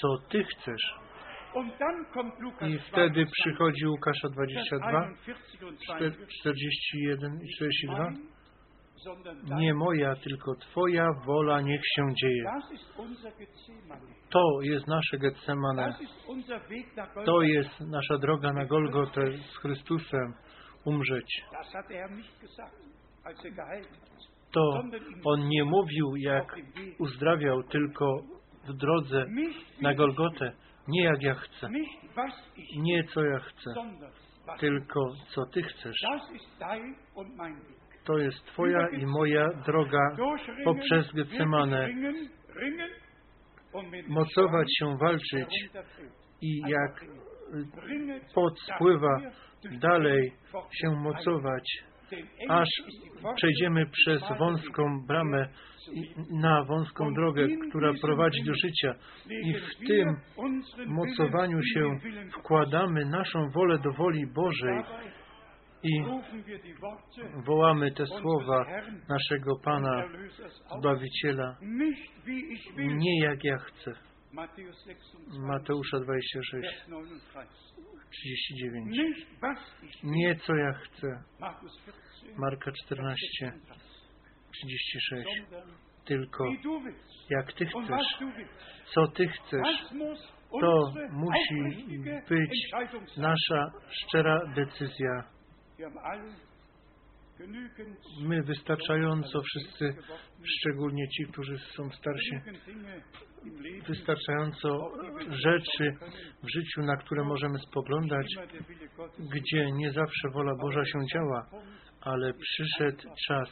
[0.01, 0.93] co Ty chcesz.
[2.61, 6.25] I wtedy 22, przychodzi Łukasza Vers 22, 41 und czter- 42.
[6.41, 8.03] 41 i 42.
[8.03, 8.27] Mein,
[9.03, 9.59] sondern dein.
[9.59, 12.43] Nie moja, tylko Twoja wola niech się dzieje.
[14.29, 15.95] To jest nasze Getsemane.
[17.25, 20.33] To jest nasza droga na Golgotę z Chrystusem
[20.85, 21.43] umrzeć.
[23.25, 23.85] Er er.
[24.51, 24.81] To
[25.25, 26.55] On nie mówił, jak
[26.99, 28.21] uzdrawiał, tylko
[28.67, 29.25] w drodze
[29.81, 30.51] na Golgotę.
[30.87, 31.69] Nie jak ja chcę,
[32.77, 33.73] nie co ja chcę,
[34.59, 35.95] tylko co Ty chcesz.
[38.05, 40.15] To jest Twoja i moja droga
[40.63, 41.89] poprzez Getsemane.
[44.07, 45.69] Mocować się, walczyć
[46.41, 47.05] i jak
[48.35, 50.31] durch dalej
[50.71, 51.83] się mocować,
[52.49, 52.69] aż
[53.35, 55.47] przejdziemy przez wąską bramę
[56.41, 58.95] na wąską drogę, która prowadzi do życia.
[59.29, 60.15] I w tym
[60.87, 61.99] mocowaniu się
[62.39, 64.83] wkładamy naszą wolę do woli Bożej
[65.83, 66.03] i
[67.45, 68.65] wołamy te słowa
[69.09, 70.03] naszego Pana.
[70.79, 71.57] Zbawiciela,
[72.77, 73.93] nie jak ja chcę.
[74.35, 77.49] Matthäus 26, Mateusza 26, Vers 39.
[78.11, 78.85] 39.
[78.85, 80.11] Nicht was ich will.
[80.11, 81.07] Nie co ja chcę.
[81.39, 83.85] Markus 14, Marka Vers 14, 36.
[84.51, 85.27] 36.
[85.39, 85.71] Sondern
[86.05, 86.43] Tylko
[87.29, 88.05] jak Ty chcesz,
[88.93, 89.93] co Ty chcesz,
[90.61, 91.99] to musi
[92.29, 92.71] być
[93.17, 95.23] nasza szczera decyzja.
[98.21, 99.95] My wystarczająco wszyscy,
[100.45, 102.35] szczególnie ci, którzy są starsi,
[103.87, 104.91] wystarczająco
[105.29, 105.93] rzeczy
[106.43, 108.27] w życiu, na które możemy spoglądać,
[109.19, 111.45] gdzie nie zawsze wola Boża się działa,
[112.01, 113.49] ale przyszedł czas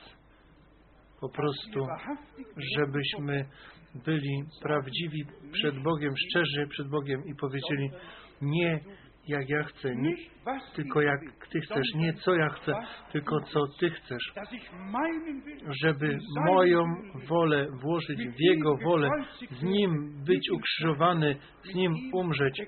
[1.22, 1.88] po prostu,
[2.78, 3.46] żebyśmy
[4.06, 7.90] byli prawdziwi przed Bogiem, szczerzy przed Bogiem i powiedzieli
[8.42, 8.80] nie
[9.28, 10.16] jak ja chcę, nie,
[10.76, 11.20] tylko jak
[11.52, 12.74] Ty chcesz, nie co ja chcę,
[13.12, 13.60] tylko co.
[13.80, 14.34] Ty chcesz,
[15.84, 16.84] żeby moją
[17.28, 19.10] wolę włożyć w Jego wolę,
[19.52, 22.62] z Nim być ukrzyżowany, z Nim umrzeć,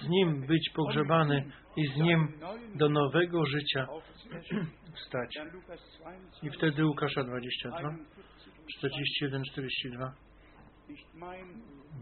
[0.00, 1.44] z Nim być pogrzebany
[1.76, 2.28] i z Nim
[2.74, 3.86] do nowego życia
[4.96, 5.34] wstać.
[5.36, 7.78] Dann Lukas 22, I wtedy Łukasza 22,
[8.78, 10.12] 41 und 41, 42.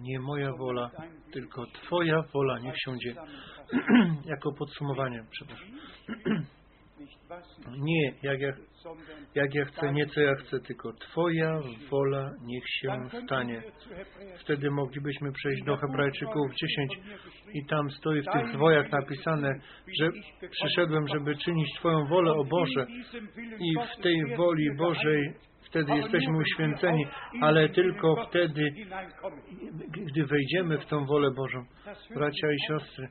[0.01, 0.91] Nie moja wola,
[1.33, 3.17] tylko Twoja wola niech się dzieje.
[4.33, 5.69] jako podsumowanie, przepraszam.
[7.79, 8.53] Nie jak ja,
[9.35, 11.61] jak ja chcę, nie co ja chcę, tylko Twoja
[11.91, 13.63] wola niech się stanie.
[14.41, 16.93] Wtedy moglibyśmy przejść do Hebrajczyków 10
[17.55, 19.61] i tam stoi w tych zwojach napisane,
[20.01, 20.11] że
[20.51, 22.87] przyszedłem, żeby czynić Twoją wolę, o Boże.
[23.61, 25.35] I w tej woli Bożej
[25.67, 27.07] wtedy jesteśmy uświęceni,
[27.43, 28.71] ale tylko wtedy,
[29.89, 31.65] gdy wejdziemy w tą wolę Bożą.
[32.15, 33.09] Bracia i siostry,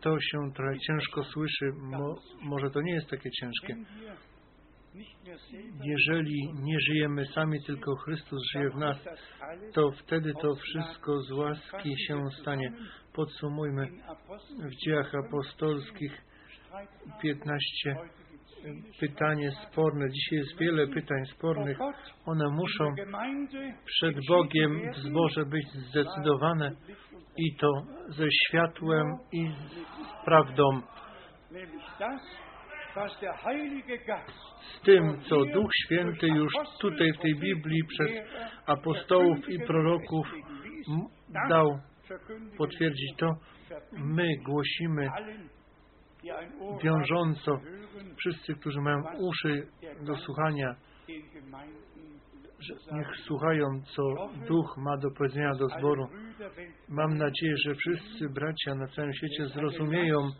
[0.00, 3.76] to się trochę ciężko słyszy, mo, może to nie jest takie ciężkie.
[5.84, 8.98] Jeżeli nie żyjemy sami, tylko Chrystus żyje w nas,
[9.74, 12.72] to wtedy to wszystko z łaski się stanie.
[13.14, 13.86] Podsumujmy
[14.58, 16.22] w dziejach apostolskich
[17.22, 17.96] 15
[19.00, 20.10] pytanie sporne.
[20.10, 21.78] Dzisiaj jest wiele pytań spornych.
[22.26, 22.94] One muszą
[23.84, 26.72] przed Bogiem w zborze być zdecydowane
[27.36, 27.68] i to
[28.08, 30.80] ze światłem i z prawdą.
[34.78, 38.10] Z tym, co Duch Święty już tutaj w tej Biblii przez
[38.66, 40.26] apostołów i proroków
[41.48, 41.78] dał
[42.58, 43.34] potwierdzić to,
[43.92, 45.08] my głosimy
[46.84, 47.60] wiążąco
[48.18, 49.66] wszyscy, którzy mają uszy
[50.06, 50.76] do słuchania,
[52.92, 53.66] niech słuchają,
[53.96, 54.02] co
[54.48, 56.06] Duch ma do powiedzenia do zboru.
[56.88, 60.30] Mam nadzieję, że wszyscy bracia na całym świecie zrozumieją,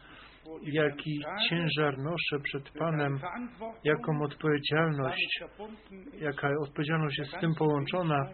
[0.62, 3.19] jaki ciężar noszę przed Panem,
[3.85, 5.40] jaką odpowiedzialność,
[6.12, 8.27] jaka odpowiedzialność jest z tym połączona,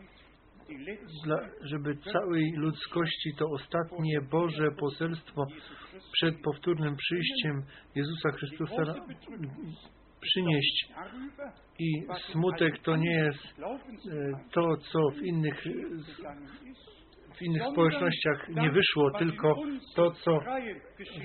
[1.24, 5.44] dla, żeby całej ludzkości to ostatnie Boże poselstwo
[6.12, 7.62] przed powtórnym przyjściem
[7.94, 8.94] Jezusa Chrystusa
[10.20, 10.88] przynieść.
[11.78, 12.02] I
[12.32, 13.72] smutek to nie jest e,
[14.52, 15.64] to, co w innych,
[17.38, 19.54] w innych społecznościach nie wyszło, tylko
[19.94, 20.38] to, co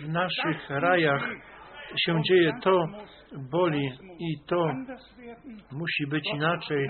[0.04, 1.30] w naszych rajach
[2.06, 2.86] się dzieje, to
[3.52, 4.74] boli i to
[5.72, 6.88] musi być inaczej.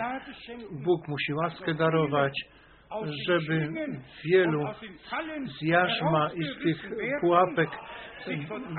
[0.72, 2.34] Bóg musi łaskę darować,
[3.28, 3.70] żeby
[4.26, 4.64] wielu
[5.60, 6.92] z jarzma i z tych
[7.22, 7.70] pułapek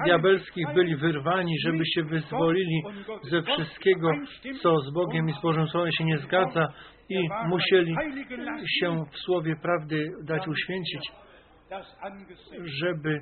[0.04, 2.82] diabelskich byli wyrwani, żeby się wyzwolili
[3.30, 4.10] ze wszystkiego,
[4.62, 6.68] co z Bogiem i z Bożym Słowem się nie zgadza
[7.08, 7.94] i musieli
[8.80, 11.12] się w Słowie prawdy dać uświęcić,
[12.64, 13.20] żeby,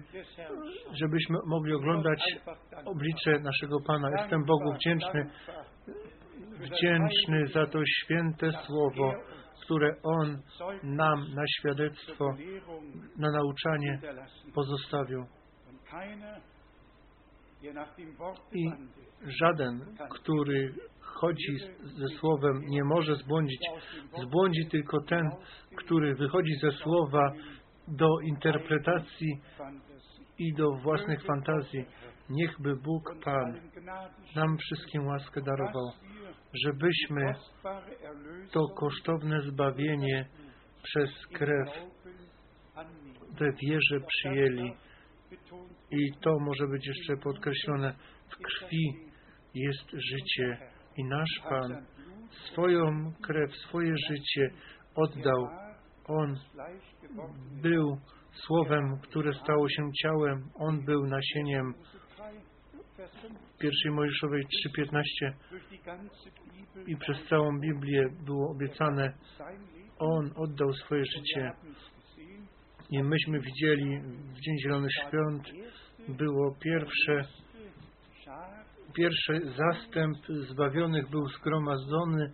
[0.92, 2.22] żebyśmy mogli oglądać
[2.84, 4.08] oblicze naszego Pana.
[4.18, 5.26] Jestem Bogu wdzięczny,
[6.58, 9.14] wdzięczny za to święte Słowo,
[9.70, 10.38] które On
[10.82, 12.34] nam na świadectwo,
[13.16, 14.00] na nauczanie
[14.54, 15.24] pozostawił.
[18.52, 18.70] I
[19.40, 23.60] żaden, który chodzi ze Słowem, nie może zbłądzić.
[24.22, 25.30] Zbłądzi tylko ten,
[25.76, 27.32] który wychodzi ze Słowa
[27.88, 29.40] do interpretacji
[30.38, 31.84] i do własnych fantazji.
[32.30, 33.60] Niechby Bóg Pan
[34.36, 35.92] nam wszystkim łaskę darował,
[36.54, 37.34] żebyśmy
[38.52, 40.26] to kosztowne zbawienie
[40.82, 41.68] przez krew
[43.38, 44.72] we wierze przyjęli.
[45.90, 47.94] I to może być jeszcze podkreślone.
[48.28, 48.94] W krwi
[49.54, 50.58] jest życie
[50.96, 51.86] i nasz Pan
[52.30, 54.50] swoją krew, swoje życie
[54.94, 55.48] oddał.
[56.06, 56.36] On
[57.62, 57.98] był
[58.46, 60.50] Słowem, które stało się ciałem.
[60.54, 61.74] On był nasieniem.
[63.58, 64.42] Pierwszej Mojżeszowej
[64.78, 65.32] 3.15
[66.86, 69.12] i przez całą Biblię było obiecane,
[69.98, 71.52] On oddał swoje życie.
[72.90, 75.42] I myśmy widzieli w Dzień Zielonych Świąt
[76.08, 77.22] było pierwsze,
[78.94, 82.32] pierwszy zastęp zbawionych był zgromadzony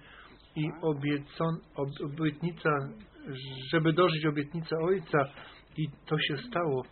[0.56, 2.70] i obiecon, ob, obietnica,
[3.72, 5.18] żeby dożyć obietnicę Ojca
[5.76, 6.82] i to się stało.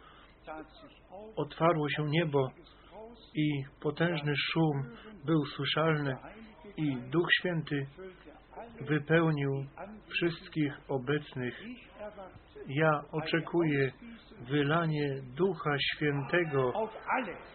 [1.36, 2.48] Otwarło się niebo
[3.34, 4.84] i potężny szum
[5.24, 6.16] był słyszalny
[6.76, 7.86] i Duch Święty
[8.80, 9.64] wypełnił
[10.08, 11.62] wszystkich obecnych.
[12.68, 13.92] Ja oczekuję
[14.40, 16.72] wylanie Ducha Świętego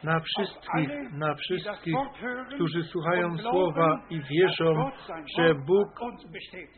[0.04, 1.96] na wszystkich, na wszystkich,
[2.56, 4.92] którzy słuchają Słowa i wierzą,
[5.38, 6.00] że Bóg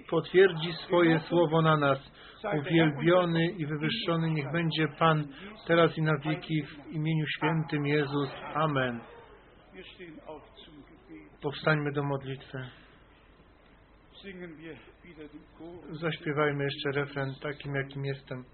[0.09, 2.11] potwierdzi swoje Słowo na nas.
[2.59, 5.27] Uwielbiony i wywyższony niech będzie Pan
[5.67, 8.29] teraz i na wieki w imieniu świętym Jezus.
[8.53, 9.01] Amen.
[11.41, 12.57] Powstańmy do modlitwy.
[12.57, 12.69] Singen wir wieder den Chor.
[15.91, 18.45] Zaśpiewajmy jeszcze refren takim, jakim jestem.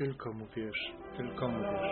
[0.00, 1.90] Tylko mu wierz, tylko mu wierz.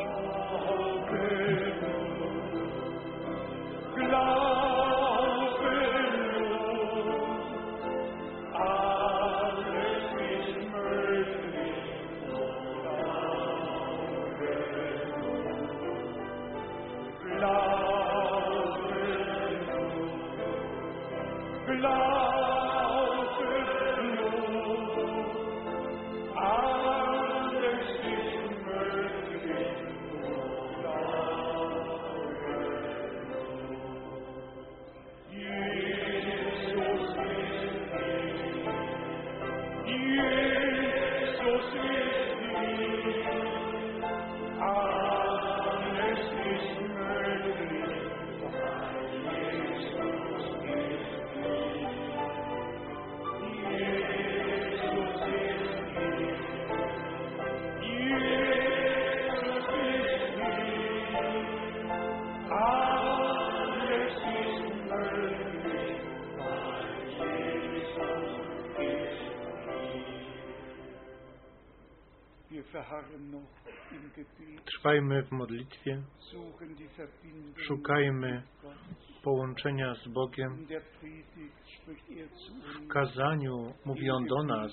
[74.88, 76.02] Trwajmy w modlitwie,
[77.56, 78.42] szukajmy
[79.22, 80.66] połączenia z Bogiem.
[82.74, 84.72] W kazaniu mówi On do nas,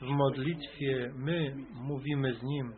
[0.00, 2.72] w modlitwie my mówimy z Nim.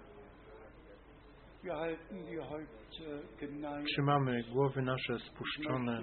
[3.86, 6.02] Trzymamy głowy nasze spuszczone.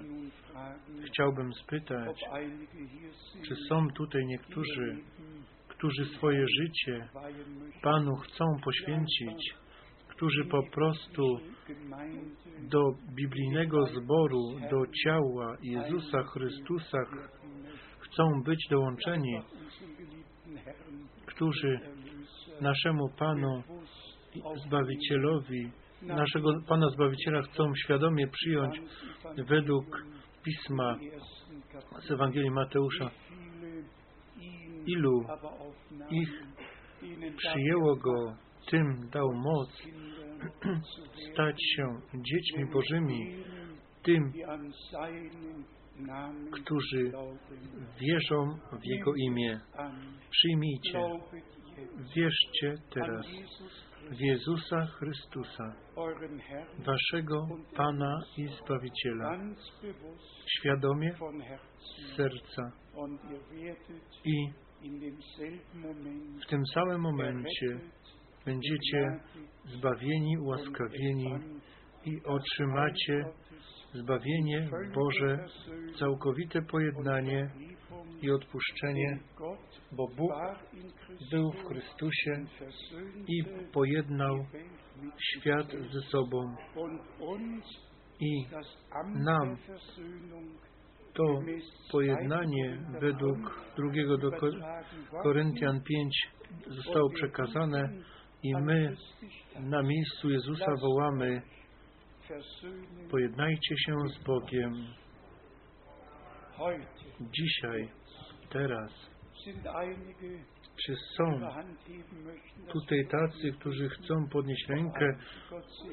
[1.06, 2.20] Chciałbym spytać,
[3.48, 4.98] czy są tutaj niektórzy,
[5.68, 7.08] którzy swoje życie.
[7.82, 9.54] Panu chcą poświęcić,
[10.18, 11.38] którzy po prostu
[12.70, 14.40] do biblijnego zboru,
[14.70, 16.98] do ciała Jezusa Chrystusa
[17.98, 19.40] chcą być dołączeni,
[21.26, 21.80] którzy
[22.60, 23.62] naszemu Panu
[24.66, 25.70] Zbawicielowi,
[26.02, 28.80] naszego Pana Zbawiciela chcą świadomie przyjąć
[29.48, 30.04] według
[30.44, 30.98] Pisma
[32.06, 33.10] z Ewangelii Mateusza,
[34.86, 35.24] ilu
[36.10, 36.42] ich
[37.36, 39.82] przyjęło Go, tym dał moc
[41.32, 43.44] stać się dziećmi Bożymi,
[44.02, 44.32] tym,
[46.52, 47.12] którzy
[48.00, 49.60] wierzą w Jego imię.
[50.30, 50.98] Przyjmijcie,
[52.16, 53.26] wierzcie teraz
[54.10, 55.74] w Jezusa Chrystusa,
[56.78, 57.46] Waszego
[57.76, 59.38] Pana i Zbawiciela,
[60.46, 61.14] świadomie
[61.78, 62.72] z serca
[64.24, 64.50] i
[66.46, 67.80] w tym samym momencie
[68.48, 69.20] będziecie
[69.64, 71.34] zbawieni, ułaskawieni
[72.04, 73.24] i otrzymacie
[73.94, 75.38] zbawienie Boże,
[75.98, 77.50] całkowite pojednanie
[78.22, 79.18] i odpuszczenie,
[79.92, 80.32] bo Bóg
[81.30, 82.44] był w Chrystusie
[83.28, 84.46] i pojednał
[85.18, 86.56] świat ze sobą.
[88.20, 88.46] I
[89.24, 89.56] nam
[91.14, 91.24] to
[91.92, 93.38] pojednanie według
[93.76, 94.46] drugiego do Ko-
[95.22, 96.28] Koryntian 5
[96.66, 97.88] zostało przekazane
[98.42, 98.96] i my
[99.60, 101.42] na miejscu Jezusa wołamy
[103.10, 104.72] pojednajcie się z Bogiem
[107.20, 107.88] dzisiaj,
[108.50, 108.92] teraz.
[110.86, 111.40] Czy są
[112.72, 115.18] tutaj tacy, którzy chcą podnieść rękę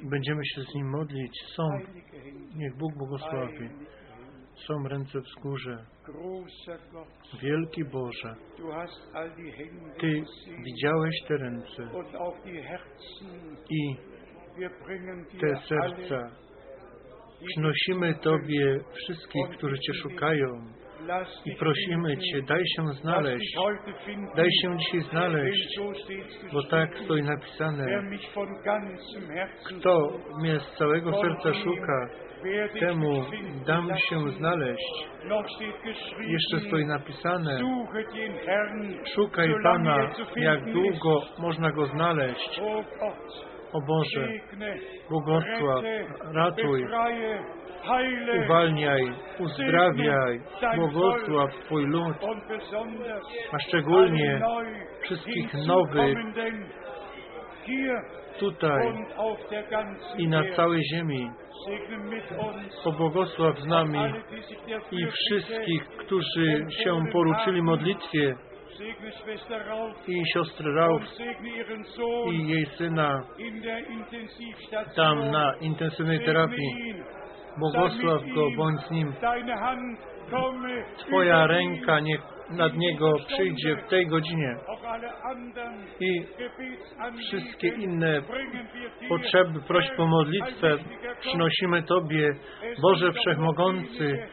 [0.03, 1.31] będziemy się z nim modlić?
[1.55, 1.69] Są.
[2.55, 3.69] Niech Bóg błogosławi.
[4.55, 5.21] Są ręce
[6.91, 8.35] Gott, Wielki Boże,
[9.99, 10.23] Ty
[10.63, 11.89] widziałeś te ręce.
[13.69, 13.95] i
[15.39, 16.31] te serca.
[17.47, 20.73] Przynosimy Tobie wszystkich, którzy Cię szukają
[21.45, 22.17] i prosimy.
[22.17, 23.57] Cię, daj się znaleźć,
[24.35, 25.79] daj się dzisiaj znaleźć,
[26.53, 28.03] bo tak stoi napisane,
[29.65, 32.09] kto mnie z całego serca szuka,
[32.79, 33.25] temu
[33.65, 35.07] dam się znaleźć.
[36.27, 37.59] Jeszcze stoi napisane,
[39.15, 42.61] szukaj Pana, jak długo można Go znaleźć.
[43.75, 44.27] O Boże,
[45.09, 45.83] błogosław,
[46.33, 46.85] ratuj,
[48.45, 49.01] uwalniaj,
[49.39, 50.39] uzdrawiaj,
[50.75, 52.15] błogosław Twój lud,
[53.51, 54.41] a szczególnie
[55.01, 56.17] wszystkich nowych
[58.39, 58.93] tutaj
[60.17, 61.29] i na całej ziemi.
[62.83, 64.13] Pobłogosław z nami
[64.91, 68.35] i wszystkich, którzy się poruczyli modlitwie
[70.07, 71.01] i siostry Rauf
[72.31, 73.23] i jej syna.
[74.95, 76.95] tam na intensywnej terapii.
[77.57, 79.13] Błogosław go, bądź z nim.
[80.97, 84.55] Twoja ręka niech nad niego przyjdzie w tej godzinie.
[85.99, 86.25] i
[87.27, 88.21] wszystkie inne
[89.09, 90.77] potrzeby, prośb o modlitwę
[91.19, 92.35] przynosimy Tobie.
[92.81, 94.27] Boże Wszechmogący,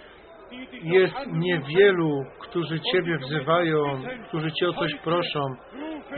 [0.82, 5.40] jest niewielu, którzy Ciebie wzywają, którzy Cię o coś proszą.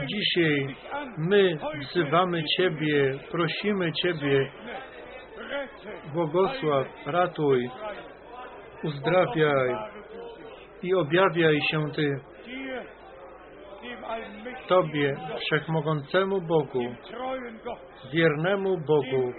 [0.06, 0.76] Dzisiaj
[1.18, 4.50] my wzywamy Ciebie, prosimy Ciebie,
[6.14, 7.70] błogosław, ratuj,
[8.82, 9.74] uzdrawiaj
[10.82, 12.20] i objawiaj się Ty
[14.68, 16.94] Tobie, Wszechmogącemu Bogu,
[18.12, 19.32] wiernemu Bogu,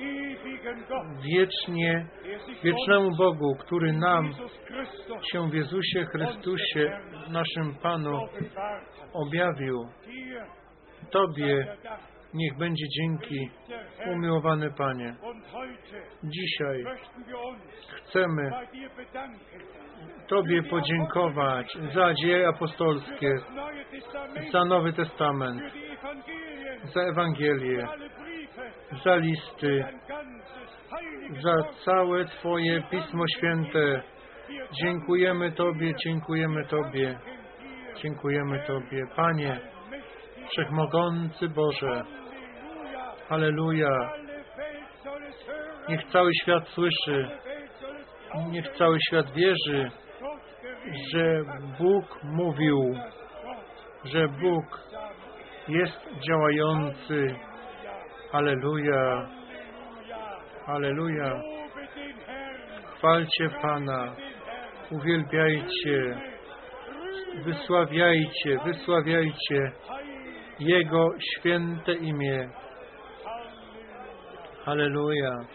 [1.24, 2.06] wiecznie,
[2.64, 4.34] wiecznemu Bogu, który nam
[5.32, 7.00] się w Jezusie Chrystusie,
[7.30, 8.20] naszym Panu,
[9.14, 9.88] objawił.
[11.12, 11.68] Tobie
[12.34, 13.50] niech będzie dzięki,
[14.14, 15.16] umiłowany Panie.
[16.24, 16.84] Dzisiaj
[17.98, 18.52] chcemy
[20.28, 23.36] Tobie podziękować za dzieje apostolskie,
[24.52, 25.62] za Nowy Testament,
[26.94, 27.88] za Ewangelię,
[29.04, 29.86] za listy,
[31.44, 31.56] za
[31.86, 34.15] całe Twoje Pismo Święte.
[34.72, 37.20] Dziękujemy Tobie, dziękujemy Tobie,
[38.04, 39.08] dziękujemy Tobie.
[39.16, 39.60] Panie,
[40.50, 42.04] Wszechmogący Boże,
[43.30, 44.10] Halleluja.
[45.90, 47.30] Niech cały świat słyszy,
[48.50, 49.92] niech cały świat wierzy,
[51.14, 51.42] że
[51.80, 52.80] Bóg mówił,
[54.04, 54.80] że Bóg
[55.68, 57.36] jest działający.
[58.32, 59.28] Halleluja.
[60.66, 61.42] Halleluja.
[62.98, 64.16] Chwalcie Pana,
[64.92, 66.18] uwielbiajcie,
[67.44, 69.72] wysławiajcie, wysławiajcie
[70.60, 72.50] Jego święte imię.
[74.66, 75.46] Halleluja.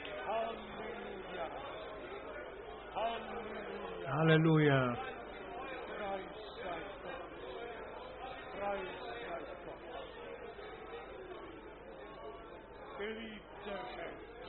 [4.07, 4.97] Halleluja.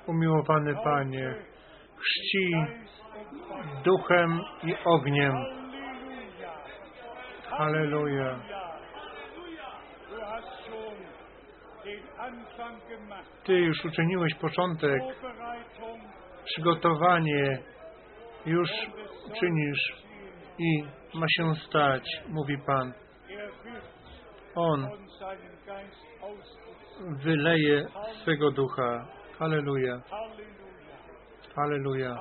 [0.08, 1.36] Umiłowany Panie,
[1.98, 2.52] chrzci.
[3.84, 5.34] Duchem i ogniem.
[7.50, 8.40] Halleluja.
[13.44, 15.02] Ty już uczyniłeś początek,
[16.46, 17.60] przygotowanie
[18.46, 18.70] już
[19.40, 19.94] czynisz
[20.60, 20.84] i
[21.14, 22.94] ma się stać, mówi Pan.
[24.56, 24.88] On
[27.24, 27.86] wyleje
[28.22, 29.08] swego ducha.
[29.40, 30.02] Halleluja,
[31.56, 32.18] Halleluja.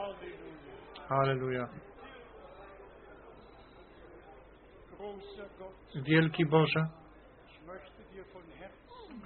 [1.11, 1.69] Halleluja,
[5.95, 6.87] Wielki Boże,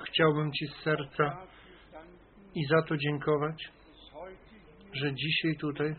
[0.09, 1.47] chciałbym Ci z serca
[2.55, 3.73] i za to dziękować,
[4.93, 5.97] że dzisiaj tutaj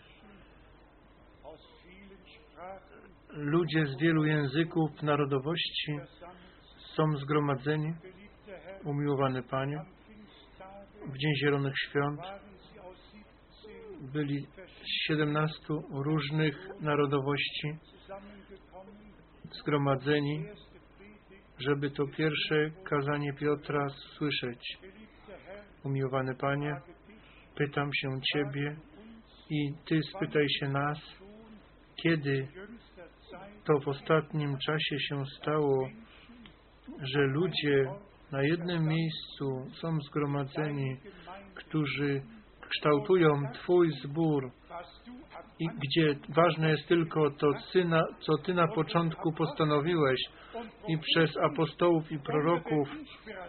[3.30, 6.00] ludzie z wielu języków, narodowości
[6.96, 7.94] są zgromadzeni.
[8.84, 9.82] Umiłowany Panie,
[11.08, 12.40] w Dzień Zielonych Świąt waren
[12.74, 14.48] sie aus 17 byli
[14.86, 15.58] z 17
[15.92, 17.68] różnych narodowości
[19.52, 20.46] zgromadzeni,
[21.60, 24.78] żeby to pierwsze kazanie Piotra słyszeć.
[25.84, 26.82] Umiłowany Panie,
[27.56, 28.76] pytam się Ciebie
[29.50, 31.00] i Ty spytaj się nas,
[32.04, 32.48] kiedy
[33.64, 35.90] to w ostatnim czasie się stało,
[37.14, 37.86] że ludzie
[38.32, 40.98] na jednym miejscu są zgromadzeni,
[41.56, 42.22] którzy
[42.70, 44.52] kształtują Twój zbór.
[45.60, 47.48] I gdzie ważne jest tylko to,
[48.20, 50.20] co Ty na początku postanowiłeś
[50.88, 52.90] i przez apostołów i proroków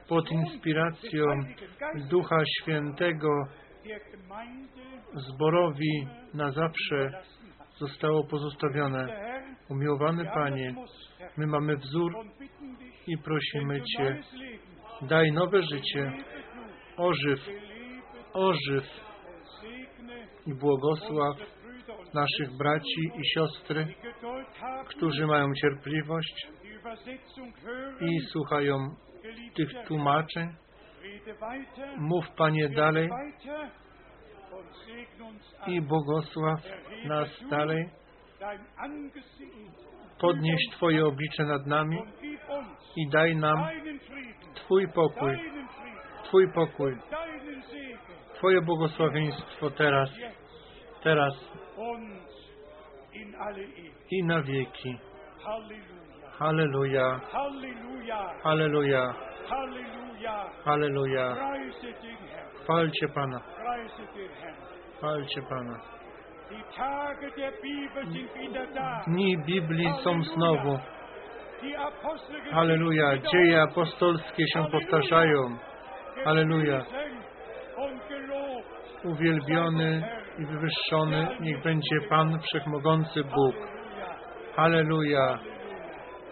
[0.08, 1.24] pod inspiracją
[2.10, 3.28] Ducha Świętego
[5.14, 7.22] zborowi na zawsze
[7.78, 9.06] zostało pozostawione.
[9.68, 10.74] Umiłowany Panie,
[11.36, 12.12] my mamy wzór
[13.06, 14.22] i prosimy Cię,
[15.02, 16.12] daj nowe życie,
[16.96, 17.40] ożyw,
[18.32, 19.05] ożyw
[20.46, 21.36] i błogosław
[22.14, 23.94] naszych braci i siostry,
[24.86, 26.46] którzy mają cierpliwość
[28.00, 28.94] i słuchają
[29.56, 30.48] tych tłumaczeń.
[31.98, 33.08] Mów, Panie, dalej
[35.66, 36.60] i błogosław
[37.06, 37.88] nas dalej.
[40.20, 41.98] Podnieś Twoje oblicze nad nami
[42.96, 43.68] i daj nam
[44.54, 45.38] Twój pokój,
[46.24, 46.96] Twój pokój,
[48.38, 50.10] Twoje błogosławieństwo teraz,
[51.02, 51.34] teraz
[54.10, 54.98] i na wieki.
[56.38, 57.20] Halleluja.
[58.42, 59.14] Halleluja,
[60.64, 61.36] Halleluja.
[62.62, 63.40] Chwalcie Pana,
[64.98, 65.80] chwalcie Pana.
[69.06, 70.78] Dni Biblii są znowu.
[72.50, 75.58] Halleluja, dzieje apostolskie się powtarzają.
[76.24, 76.84] Halleluja.
[79.04, 80.02] Uwielbiony
[80.38, 83.54] i wywyższony niech będzie Pan Wszechmogący Bóg.
[84.56, 85.26] Halleluja.
[85.26, 85.38] Halleluja,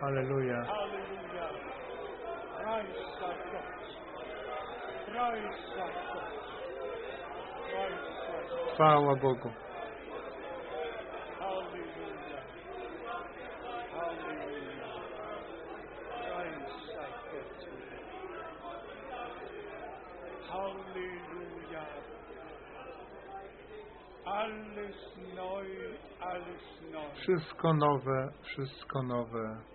[0.00, 0.64] halleluja.
[0.64, 1.48] Halleluja.
[2.62, 3.68] Preis sei Gott.
[5.06, 6.32] Preis sei Gott.
[7.70, 8.72] Preis sei Gott.
[8.74, 9.50] Chwała Bogu.
[11.40, 12.40] Halleluja.
[13.94, 14.88] Halleluja.
[16.24, 17.58] Preis sei Gott.
[20.50, 20.64] Halleluja.
[20.64, 21.52] Alles neu, alles
[24.23, 24.23] neu.
[27.14, 29.73] Wszystko nowe, wszystko nowe.